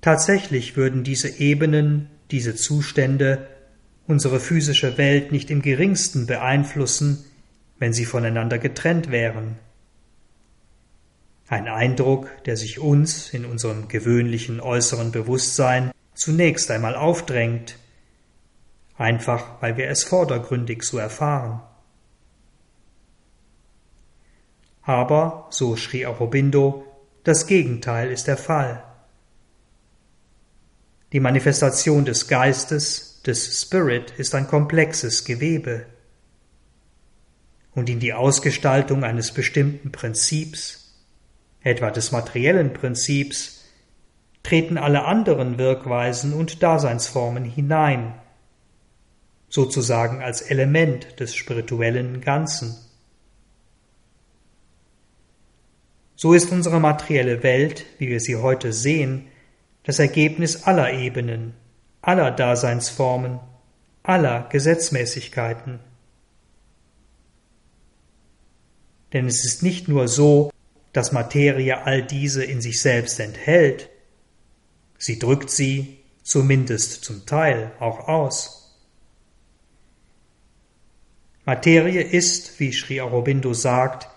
[0.00, 3.46] Tatsächlich würden diese Ebenen, diese Zustände
[4.06, 7.24] unsere physische Welt nicht im geringsten beeinflussen,
[7.78, 9.58] wenn sie voneinander getrennt wären.
[11.52, 17.76] Ein Eindruck, der sich uns in unserem gewöhnlichen äußeren Bewusstsein zunächst einmal aufdrängt,
[18.96, 21.60] einfach weil wir es vordergründig so erfahren.
[24.80, 26.86] Aber, so schrie Aurobindo,
[27.22, 28.82] das Gegenteil ist der Fall.
[31.12, 35.84] Die Manifestation des Geistes, des Spirit, ist ein komplexes Gewebe.
[37.74, 40.81] Und in die Ausgestaltung eines bestimmten Prinzips,
[41.62, 43.64] etwa des materiellen Prinzips,
[44.42, 48.14] treten alle anderen Wirkweisen und Daseinsformen hinein,
[49.48, 52.76] sozusagen als Element des spirituellen Ganzen.
[56.16, 59.28] So ist unsere materielle Welt, wie wir sie heute sehen,
[59.84, 61.54] das Ergebnis aller Ebenen,
[62.00, 63.40] aller Daseinsformen,
[64.02, 65.80] aller Gesetzmäßigkeiten.
[69.12, 70.50] Denn es ist nicht nur so,
[70.92, 73.88] dass Materie all diese in sich selbst enthält,
[74.98, 78.78] sie drückt sie, zumindest zum Teil, auch aus.
[81.44, 84.08] Materie ist, wie Sri Aurobindo sagt,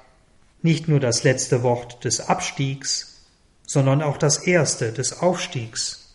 [0.61, 3.26] nicht nur das letzte Wort des Abstiegs,
[3.65, 6.13] sondern auch das erste des Aufstiegs.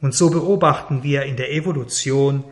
[0.00, 2.42] Und so beobachten wir in der Evolution,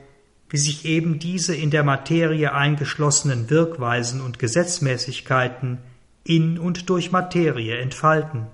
[0.49, 5.79] wie sich eben diese in der Materie eingeschlossenen Wirkweisen und Gesetzmäßigkeiten
[6.25, 8.47] in und durch Materie entfalten.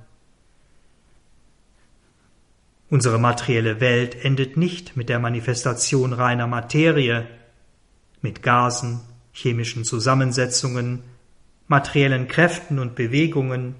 [2.89, 7.27] Unsere materielle Welt endet nicht mit der Manifestation reiner Materie,
[8.23, 9.01] mit Gasen,
[9.33, 11.03] chemischen Zusammensetzungen,
[11.67, 13.75] materiellen Kräften und Bewegungen,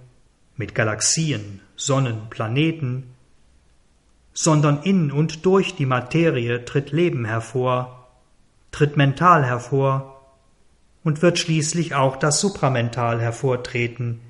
[0.57, 3.15] mit Galaxien, Sonnen, Planeten,
[4.33, 8.09] sondern in und durch die Materie tritt Leben hervor,
[8.73, 10.16] tritt mental hervor
[11.07, 14.21] und wird schließlich auch das Supramental hervortreten,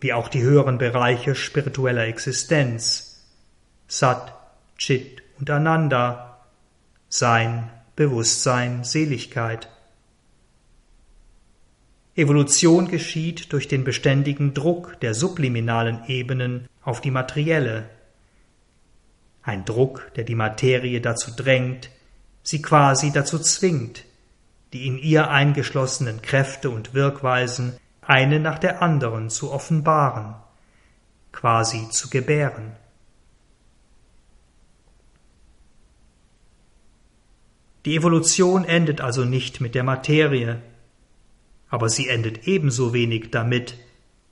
[0.00, 3.24] wie auch die höheren Bereiche spiritueller Existenz,
[3.86, 4.34] Sat,
[4.76, 6.44] Chit und Ananda,
[7.08, 9.70] Sein, Bewusstsein, Seligkeit.
[12.16, 17.88] Evolution geschieht durch den beständigen Druck der subliminalen Ebenen auf die materielle.
[19.42, 21.88] Ein Druck, der die Materie dazu drängt,
[22.42, 24.04] sie quasi dazu zwingt,
[24.74, 30.34] die in ihr eingeschlossenen Kräfte und Wirkweisen eine nach der anderen zu offenbaren,
[31.30, 32.72] quasi zu gebären.
[37.84, 40.60] Die Evolution endet also nicht mit der Materie,
[41.68, 43.78] aber sie endet ebenso wenig damit,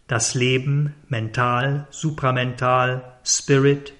[0.09, 3.95] das Leben mental, supramental, Spirit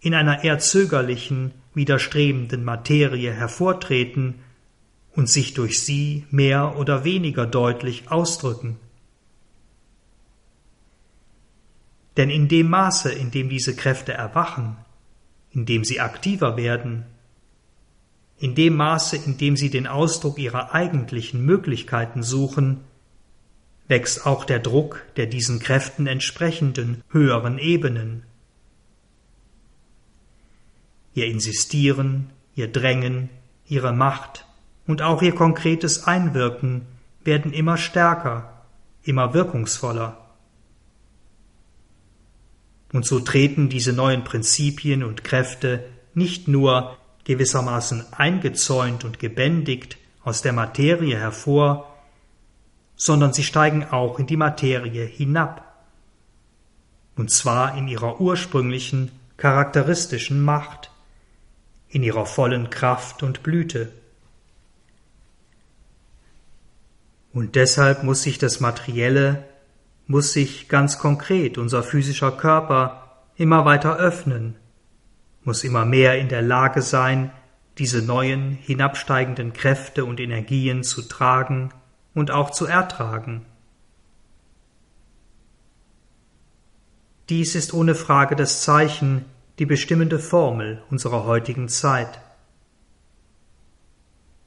[0.00, 4.40] in einer eher zögerlichen, widerstrebenden Materie hervortreten
[5.16, 8.76] und sich durch sie mehr oder weniger deutlich ausdrücken.
[12.16, 14.76] Denn in dem Maße, in dem diese Kräfte erwachen,
[15.50, 17.06] in dem sie aktiver werden,
[18.38, 22.80] in dem Maße, in dem sie den Ausdruck ihrer eigentlichen Möglichkeiten suchen,
[23.88, 28.24] wächst auch der Druck der diesen Kräften entsprechenden höheren Ebenen.
[31.14, 33.30] Ihr Insistieren, ihr Drängen,
[33.66, 34.45] ihre Macht
[34.86, 36.86] und auch ihr konkretes Einwirken
[37.24, 38.62] werden immer stärker,
[39.02, 40.18] immer wirkungsvoller.
[42.92, 45.84] Und so treten diese neuen Prinzipien und Kräfte
[46.14, 51.92] nicht nur gewissermaßen eingezäunt und gebändigt aus der Materie hervor,
[52.94, 55.62] sondern sie steigen auch in die Materie hinab,
[57.16, 60.90] und zwar in ihrer ursprünglichen, charakteristischen Macht,
[61.88, 63.92] in ihrer vollen Kraft und Blüte.
[67.36, 69.44] Und deshalb muss sich das Materielle,
[70.06, 74.56] muss sich ganz konkret unser physischer Körper immer weiter öffnen,
[75.44, 77.30] muss immer mehr in der Lage sein,
[77.76, 81.74] diese neuen, hinabsteigenden Kräfte und Energien zu tragen
[82.14, 83.44] und auch zu ertragen.
[87.28, 89.26] Dies ist ohne Frage das Zeichen,
[89.58, 92.18] die bestimmende Formel unserer heutigen Zeit.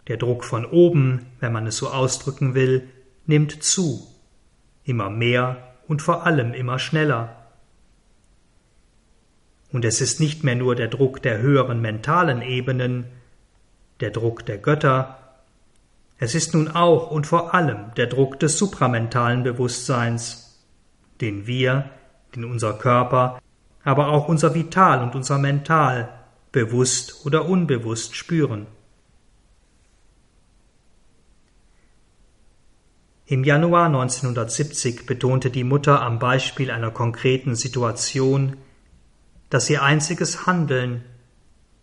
[0.10, 2.90] Der Druck von oben, wenn man es so ausdrücken will,
[3.26, 4.06] nimmt zu,
[4.84, 7.48] immer mehr und vor allem immer schneller.
[9.72, 13.06] Und es ist nicht mehr nur der Druck der höheren mentalen Ebenen,
[14.02, 15.20] der Druck der Götter,
[16.22, 20.68] es ist nun auch und vor allem der Druck des supramentalen Bewusstseins,
[21.22, 21.90] den wir,
[22.36, 23.40] den unser Körper,
[23.86, 26.10] aber auch unser Vital und unser Mental
[26.52, 28.68] bewusst oder unbewusst spüren.
[33.32, 38.58] Im Januar 1970 betonte die Mutter am Beispiel einer konkreten Situation,
[39.52, 41.04] dass ihr einziges Handeln,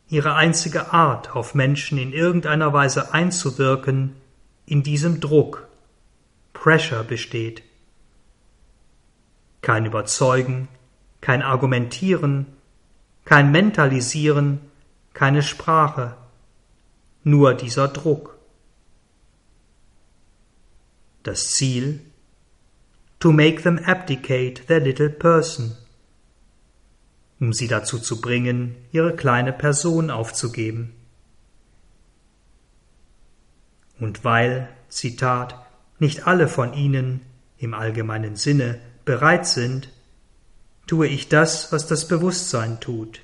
[0.08, 4.16] ihre einzige Art, auf Menschen in irgendeiner Weise einzuwirken,
[4.66, 5.68] in diesem Druck,
[6.52, 7.62] Pressure besteht.
[9.62, 10.66] Kein Überzeugen,
[11.20, 12.46] kein Argumentieren,
[13.24, 14.58] kein Mentalisieren,
[15.12, 16.16] keine Sprache,
[17.22, 18.35] nur dieser Druck.
[21.26, 22.00] Das Ziel
[23.18, 25.76] To make them abdicate their little person
[27.40, 30.92] um sie dazu zu bringen, ihre kleine Person aufzugeben.
[33.98, 35.54] Und weil, Zitat,
[35.98, 37.20] nicht alle von ihnen
[37.58, 39.90] im allgemeinen Sinne bereit sind,
[40.86, 43.22] tue ich das, was das Bewusstsein tut.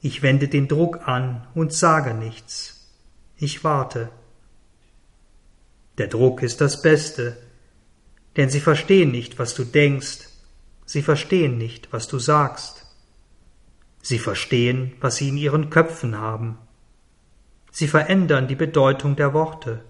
[0.00, 2.88] Ich wende den Druck an und sage nichts.
[3.36, 4.10] Ich warte.
[5.98, 7.36] Der Druck ist das Beste,
[8.36, 10.28] denn sie verstehen nicht, was du denkst,
[10.86, 12.86] sie verstehen nicht, was du sagst.
[14.02, 16.58] Sie verstehen, was sie in ihren Köpfen haben.
[17.70, 19.84] Sie verändern die Bedeutung der Worte.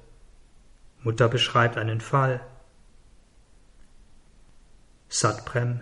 [1.03, 2.41] Mutter beschreibt einen Fall.
[5.09, 5.81] Satprem.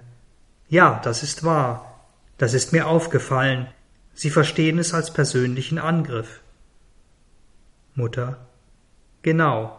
[0.68, 2.06] Ja, das ist wahr.
[2.38, 3.68] Das ist mir aufgefallen.
[4.14, 6.40] Sie verstehen es als persönlichen Angriff.
[7.94, 8.46] Mutter.
[9.22, 9.77] Genau.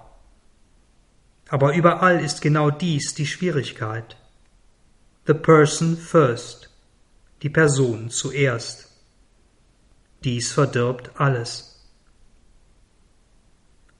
[1.49, 4.17] Aber überall ist genau dies die Schwierigkeit.
[5.25, 6.69] The person first.
[7.41, 8.87] Die Person zuerst.
[10.23, 11.87] Dies verdirbt alles.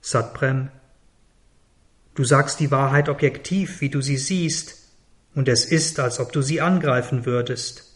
[0.00, 0.70] Satprem.
[2.14, 4.76] Du sagst die Wahrheit objektiv, wie du sie siehst,
[5.34, 7.90] und es ist, als ob du sie angreifen würdest.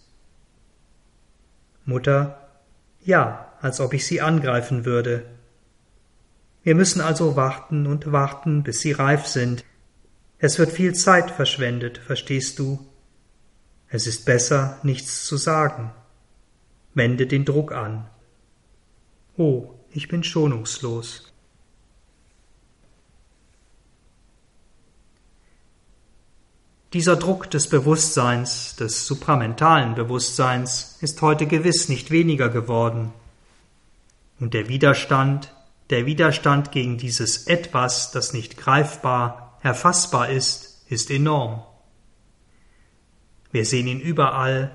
[1.85, 2.49] Mutter.
[3.03, 5.27] Ja, als ob ich sie angreifen würde.
[6.65, 9.65] Wir müssen also warten und warten, bis sie reif sind.
[10.39, 12.85] Es wird viel Zeit verschwendet, verstehst du?
[13.89, 15.93] Es ist besser, nichts zu sagen.
[16.95, 18.09] Wende den Druck an.
[19.37, 21.31] Oh, ich bin schonungslos.
[26.95, 33.13] Dieser Druck des Bewusstseins, des supramentalen Bewusstseins, ist heute gewiss nicht weniger geworden.
[34.41, 35.54] Und der Widerstand,
[35.91, 41.63] der Widerstand gegen dieses Etwas, das nicht greifbar, erfassbar ist, ist enorm.
[43.51, 44.73] Wir sehen ihn überall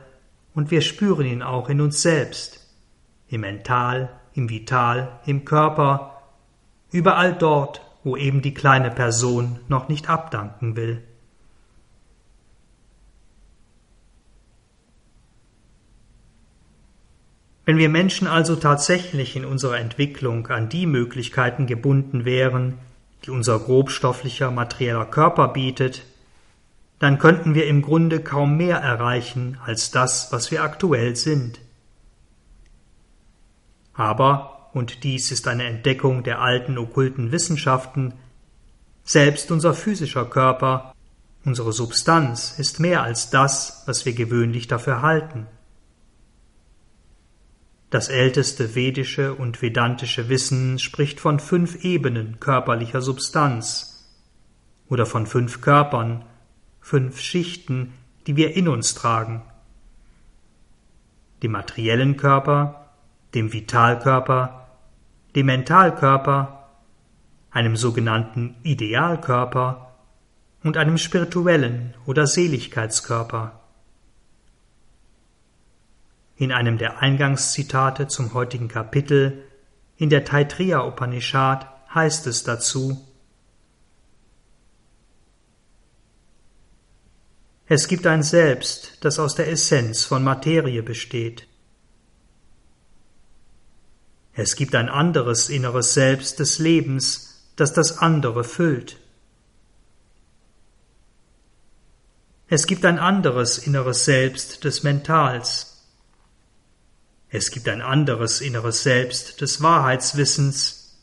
[0.53, 2.67] und wir spüren ihn auch in uns selbst,
[3.27, 6.21] im Mental, im Vital, im Körper,
[6.91, 11.03] überall dort, wo eben die kleine Person noch nicht abdanken will.
[17.69, 22.79] Wenn wir Menschen also tatsächlich in unserer Entwicklung an die Möglichkeiten gebunden wären,
[23.23, 26.01] die unser grobstofflicher materieller Körper bietet,
[26.97, 31.59] dann könnten wir im Grunde kaum mehr erreichen als das, was wir aktuell sind.
[33.93, 38.13] Aber, und dies ist eine Entdeckung der alten okkulten Wissenschaften,
[39.03, 40.95] selbst unser physischer Körper,
[41.45, 45.45] unsere Substanz ist mehr als das, was wir gewöhnlich dafür halten.
[47.89, 54.07] Das älteste vedische und vedantische Wissen spricht von fünf Ebenen körperlicher Substanz
[54.87, 56.23] oder von fünf Körpern,
[56.79, 57.93] fünf Schichten,
[58.27, 59.41] die wir in uns tragen.
[61.41, 62.91] Dem materiellen Körper,
[63.33, 64.67] dem Vitalkörper,
[65.35, 66.69] dem Mentalkörper,
[67.49, 69.95] einem sogenannten Idealkörper
[70.63, 73.58] und einem spirituellen oder Seligkeitskörper.
[76.39, 79.43] In einem der Eingangszitate zum heutigen Kapitel
[79.97, 83.05] in der Taitriya Upanishad heißt es dazu,
[87.65, 91.45] Es gibt ein Selbst, das aus der Essenz von Materie besteht.
[94.31, 98.97] Es gibt ein anderes inneres Selbst des Lebens, das das andere füllt.
[102.47, 105.78] Es gibt ein anderes inneres Selbst des Mentals,
[107.29, 110.97] es gibt ein anderes inneres Selbst des Wahrheitswissens.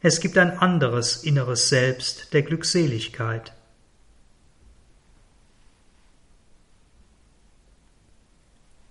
[0.00, 3.52] Es gibt ein anderes inneres Selbst der Glückseligkeit.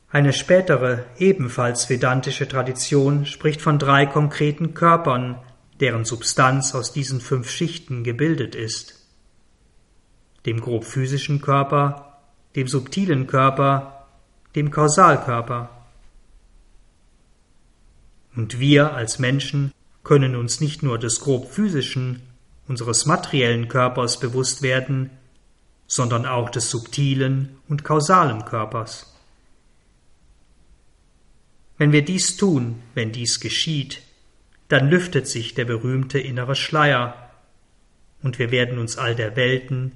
[0.09, 5.39] Eine spätere, ebenfalls vedantische Tradition spricht von drei konkreten Körpern,
[5.79, 9.07] deren Substanz aus diesen fünf Schichten gebildet ist.
[10.45, 12.21] Dem grob physischen Körper,
[12.55, 14.05] dem subtilen Körper,
[14.55, 15.82] dem Kausalkörper.
[18.35, 19.71] Und wir als Menschen
[20.03, 22.21] können uns nicht nur des grob physischen,
[22.67, 25.09] unseres materiellen Körpers bewusst werden,
[25.87, 29.13] sondern auch des subtilen und kausalen Körpers.
[31.77, 34.01] Wenn wir dies tun, wenn dies geschieht,
[34.69, 37.19] dann lüftet sich der berühmte innere Schleier,
[38.21, 39.91] und wir werden uns all der Welten,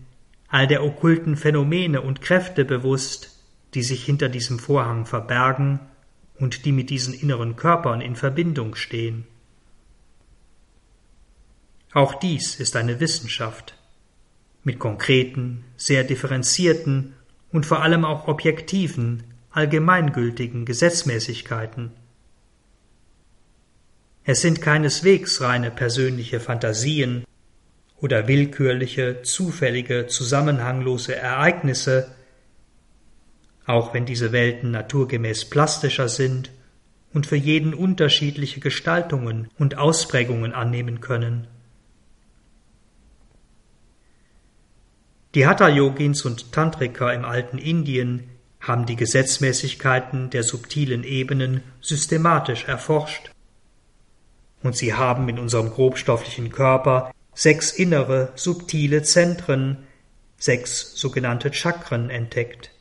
[0.50, 3.40] all der okkulten Phänomene und Kräfte bewusst,
[3.74, 5.80] die sich hinter diesem Vorhang verbergen
[6.40, 9.26] und die mit diesen inneren Körpern in Verbindung stehen.
[11.94, 13.76] Auch dies ist eine Wissenschaft
[14.64, 17.14] mit konkreten, sehr differenzierten
[17.52, 21.92] und vor allem auch objektiven, allgemeingültigen Gesetzmäßigkeiten.
[24.26, 27.24] Es sind keineswegs reine persönliche Fantasien
[27.96, 32.14] oder willkürliche, zufällige, zusammenhanglose Ereignisse,
[33.68, 36.52] auch wenn diese Welten naturgemäß plastischer sind
[37.14, 41.48] und für jeden unterschiedliche Gestaltungen und Ausprägungen annehmen können.
[45.36, 48.30] Die Hatha-Yogins und Tantriker im alten Indien
[48.62, 53.32] haben die Gesetzmäßigkeiten der subtilen Ebenen systematisch erforscht.
[54.64, 59.84] Und sie haben in unserem grobstofflichen Körper sechs innere, subtile Zentren,
[60.38, 62.72] sechs sogenannte Chakren entdeckt.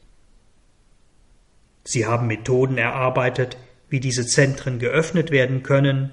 [1.87, 3.57] Sie haben Methoden erarbeitet,
[3.89, 6.11] wie diese Zentren geöffnet werden können,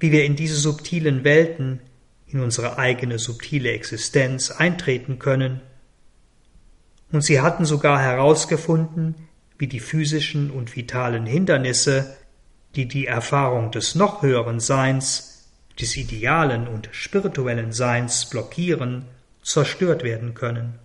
[0.00, 1.80] wie wir in diese subtilen Welten,
[2.26, 5.60] in unsere eigene subtile Existenz eintreten können,
[7.12, 9.14] und sie hatten sogar herausgefunden,
[9.58, 12.16] wie die physischen und vitalen Hindernisse,
[12.74, 15.48] die die Erfahrung des noch höheren Seins,
[15.80, 19.04] des idealen und spirituellen Seins blockieren,
[19.40, 20.80] zerstört werden können.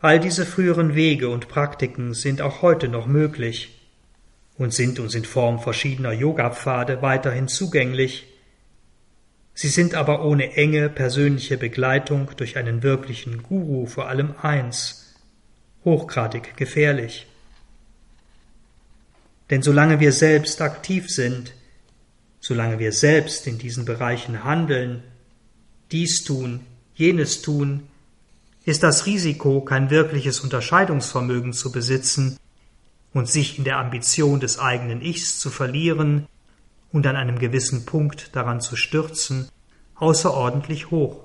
[0.00, 3.80] All diese früheren Wege und Praktiken sind auch heute noch möglich
[4.58, 8.26] und sind uns in Form verschiedener Yoga-Pfade weiterhin zugänglich.
[9.54, 15.14] Sie sind aber ohne enge persönliche Begleitung durch einen wirklichen Guru vor allem eins,
[15.84, 17.26] hochgradig gefährlich.
[19.48, 21.54] Denn solange wir selbst aktiv sind,
[22.40, 25.02] solange wir selbst in diesen Bereichen handeln,
[25.90, 26.60] dies tun,
[26.94, 27.88] jenes tun,
[28.66, 32.36] ist das Risiko, kein wirkliches Unterscheidungsvermögen zu besitzen
[33.14, 36.26] und sich in der Ambition des eigenen Ichs zu verlieren
[36.92, 39.48] und an einem gewissen Punkt daran zu stürzen,
[39.94, 41.22] außerordentlich hoch.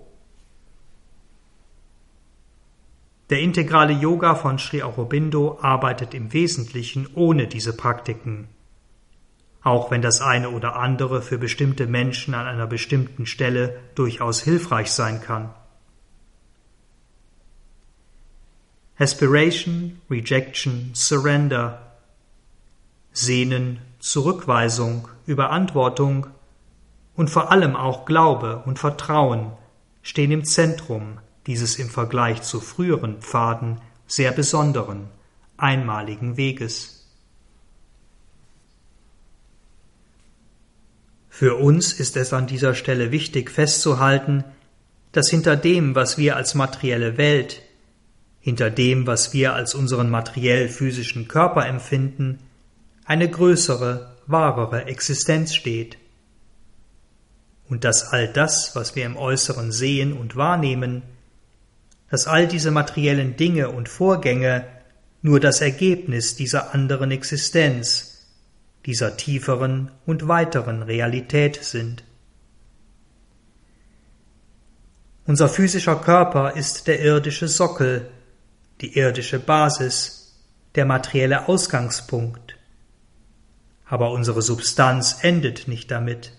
[3.31, 8.49] Der integrale Yoga von Sri Aurobindo arbeitet im Wesentlichen ohne diese Praktiken.
[9.63, 14.91] Auch wenn das eine oder andere für bestimmte Menschen an einer bestimmten Stelle durchaus hilfreich
[14.91, 15.49] sein kann.
[19.02, 21.97] Aspiration, Rejection, Surrender,
[23.12, 26.28] Sehnen, Zurückweisung, Überantwortung
[27.16, 29.54] und vor allem auch Glaube und Vertrauen
[30.04, 35.08] stehen im Zentrum dieses im Vergleich zu früheren Pfaden sehr besonderen,
[35.58, 37.10] einmaligen Weges.
[41.28, 44.43] Für uns ist es an dieser Stelle wichtig festzuhalten,
[45.12, 47.64] dass hinter dem, was wir als materielle Welt
[48.41, 52.39] hinter dem, was wir als unseren materiell physischen Körper empfinden,
[53.05, 55.97] eine größere, wahrere Existenz steht.
[57.69, 61.03] Und dass all das, was wir im Äußeren sehen und wahrnehmen,
[62.09, 64.65] dass all diese materiellen Dinge und Vorgänge
[65.21, 68.27] nur das Ergebnis dieser anderen Existenz,
[68.85, 72.03] dieser tieferen und weiteren Realität sind.
[75.27, 78.09] Unser physischer Körper ist der irdische Sockel,
[78.82, 80.39] die irdische Basis,
[80.75, 82.57] der materielle Ausgangspunkt.
[83.86, 86.34] Aber unsere Substanz endet nicht damit.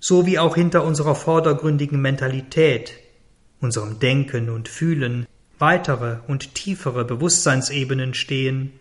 [0.00, 2.94] So wie auch hinter unserer vordergründigen Mentalität,
[3.60, 5.26] unserem Denken und Fühlen
[5.58, 8.72] weitere und tiefere Bewusstseinsebenen stehen,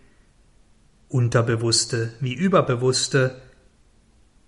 [1.10, 3.40] unterbewusste wie überbewusste,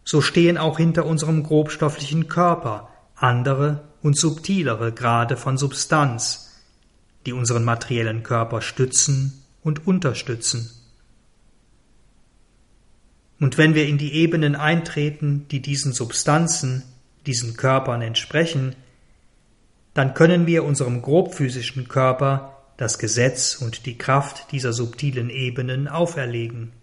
[0.03, 6.51] so stehen auch hinter unserem grobstofflichen Körper andere und subtilere Grade von Substanz,
[7.25, 10.69] die unseren materiellen Körper stützen und unterstützen.
[13.39, 16.83] Und wenn wir in die Ebenen eintreten, die diesen Substanzen,
[17.25, 18.75] diesen Körpern entsprechen,
[19.93, 26.73] dann können wir unserem grobphysischen Körper das Gesetz und die Kraft dieser subtilen Ebenen auferlegen.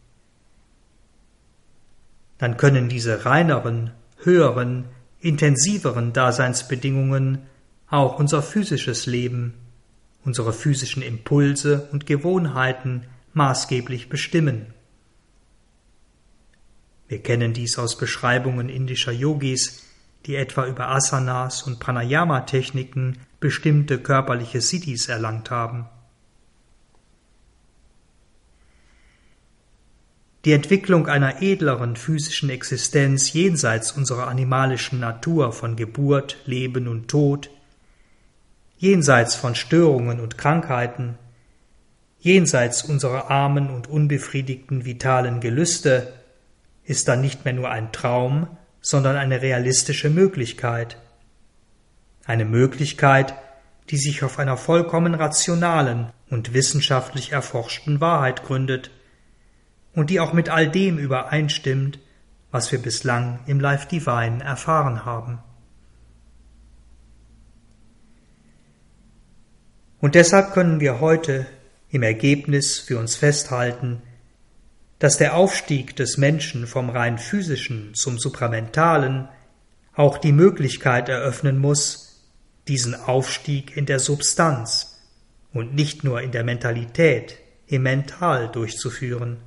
[2.39, 3.91] Dann können diese reineren,
[4.23, 4.87] höheren,
[5.21, 7.47] intensiveren Daseinsbedingungen
[7.89, 9.55] auch unser physisches Leben,
[10.25, 14.75] unsere physischen Impulse und Gewohnheiten maßgeblich bestimmen.
[17.09, 19.83] Wir kennen dies aus Beschreibungen indischer Yogis,
[20.27, 25.87] die etwa über Asanas und Pranayama-Techniken bestimmte körperliche Siddhis erlangt haben.
[30.47, 37.51] Die Entwicklung einer edleren physischen Existenz jenseits unserer animalischen Natur von Geburt, Leben und Tod,
[38.79, 41.19] jenseits von Störungen und Krankheiten,
[42.21, 46.15] jenseits unserer armen und unbefriedigten vitalen Gelüste,
[46.85, 48.49] ist dann nicht mehr nur ein Traum,
[48.81, 50.97] sondern eine realistische Möglichkeit.
[52.25, 53.35] Eine Möglichkeit,
[53.91, 58.91] die sich auf einer vollkommen rationalen und wissenschaftlich erforschten Wahrheit gründet
[59.95, 61.99] und die auch mit all dem übereinstimmt,
[62.51, 65.39] was wir bislang im Life Divine erfahren haben.
[70.01, 71.47] Und deshalb können wir heute
[71.91, 74.03] im Ergebnis für uns festhalten,
[74.99, 79.29] dass der Aufstieg des Menschen vom rein physischen zum supramentalen
[79.95, 82.31] auch die Möglichkeit eröffnen muss,
[82.69, 84.99] diesen Aufstieg in der Substanz
[85.53, 89.39] und nicht nur in der Mentalität, im Mental durchzuführen.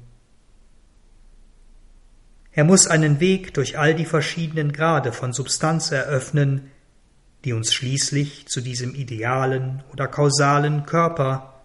[2.55, 6.71] Er muss einen Weg durch all die verschiedenen Grade von Substanz eröffnen,
[7.43, 11.61] die uns schließlich zu diesem idealen oder kausalen Körper,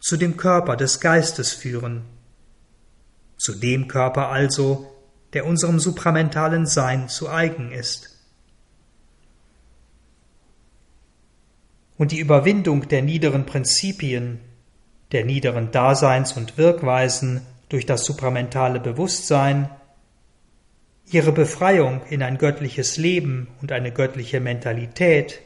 [0.00, 2.04] zu dem Körper des Geistes führen,
[3.36, 4.94] zu dem Körper also,
[5.32, 8.16] der unserem supramentalen Sein zu eigen ist.
[11.98, 14.38] Und die Überwindung der niederen Prinzipien,
[15.10, 19.68] der niederen Daseins- und Wirkweisen durch das supramentale Bewusstsein,
[21.10, 25.40] ihre Befreiung in ein göttliches Leben und eine göttliche Mentalität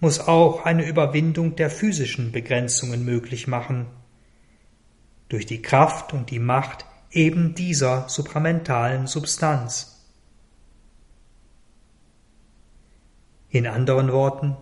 [0.00, 3.86] muss auch eine Überwindung der physischen Begrenzungen möglich machen,
[5.28, 10.04] durch die Kraft und die Macht eben dieser supramentalen Substanz.
[13.48, 14.56] In anderen Worten,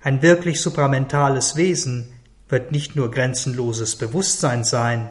[0.00, 2.14] ein wirklich supramentales Wesen
[2.48, 5.10] wird nicht nur grenzenloses Bewusstsein sein,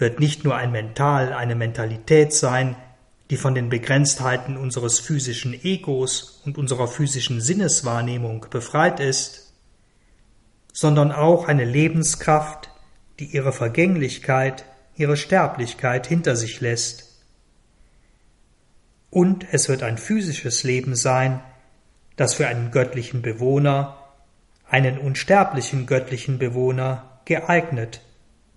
[0.00, 2.76] wird nicht nur ein Mental, eine Mentalität sein,
[3.30, 9.52] die von den Begrenztheiten unseres physischen Egos und unserer physischen Sinneswahrnehmung befreit ist,
[10.72, 12.70] sondern auch eine Lebenskraft,
[13.18, 14.64] die ihre Vergänglichkeit,
[14.96, 17.24] ihre Sterblichkeit hinter sich lässt.
[19.10, 21.40] Und es wird ein physisches Leben sein,
[22.16, 23.96] das für einen göttlichen Bewohner,
[24.68, 28.02] einen unsterblichen göttlichen Bewohner geeignet,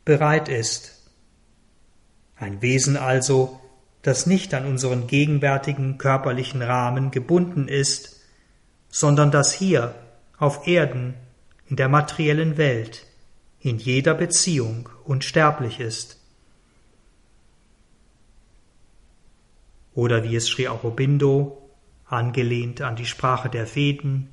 [0.06, 0.93] bereit ist.
[2.36, 3.60] Ein Wesen also,
[4.02, 8.22] das nicht an unseren gegenwärtigen körperlichen Rahmen gebunden ist,
[8.90, 9.96] sondern das hier
[10.38, 11.14] auf Erden
[11.68, 13.06] in der materiellen Welt
[13.60, 16.20] in jeder Beziehung unsterblich ist.
[19.94, 21.70] Oder wie es Sri Aurobindo,
[22.06, 24.30] angelehnt an die Sprache der Veden,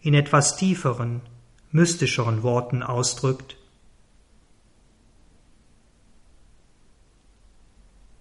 [0.00, 1.20] in etwas tieferen,
[1.70, 3.56] mystischeren Worten ausdrückt,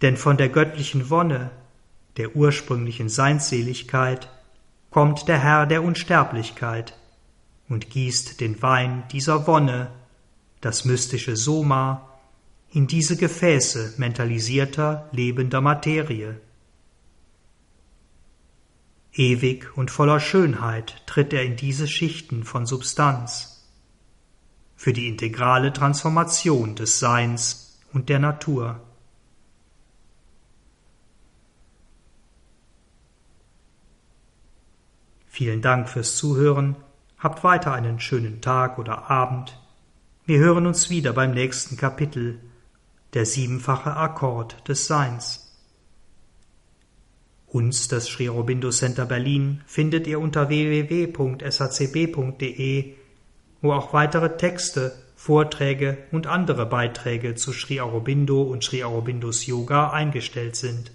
[0.02, 1.52] Denn von der göttlichen Wonne,
[2.18, 4.30] der ursprünglichen Seinsseligkeit,
[4.90, 6.98] kommt der Herr der Unsterblichkeit
[7.70, 9.92] und gießt den Wein dieser Wonne,
[10.60, 12.08] das mystische Soma,
[12.72, 16.40] in diese Gefäße mentalisierter, lebender Materie.
[19.14, 23.68] Ewig und voller Schönheit tritt er in diese Schichten von Substanz,
[24.76, 28.82] für die integrale Transformation des Seins und der Natur.
[35.34, 36.76] Vielen Dank fürs Zuhören.
[37.18, 39.58] Habt weiter einen schönen Tag oder Abend.
[40.26, 42.42] Wir hören uns wieder beim nächsten Kapitel,
[43.14, 45.58] der siebenfache Akkord des Seins.
[47.48, 51.46] Uns, das Sri Aurobindo Center Berlin, findet ihr unter www.shcb.de,
[53.62, 59.92] wo auch weitere Texte, Vorträge und andere Beiträge zu Sri Aurobindo und Sri Aurobindos Yoga
[59.92, 60.92] eingestellt sind.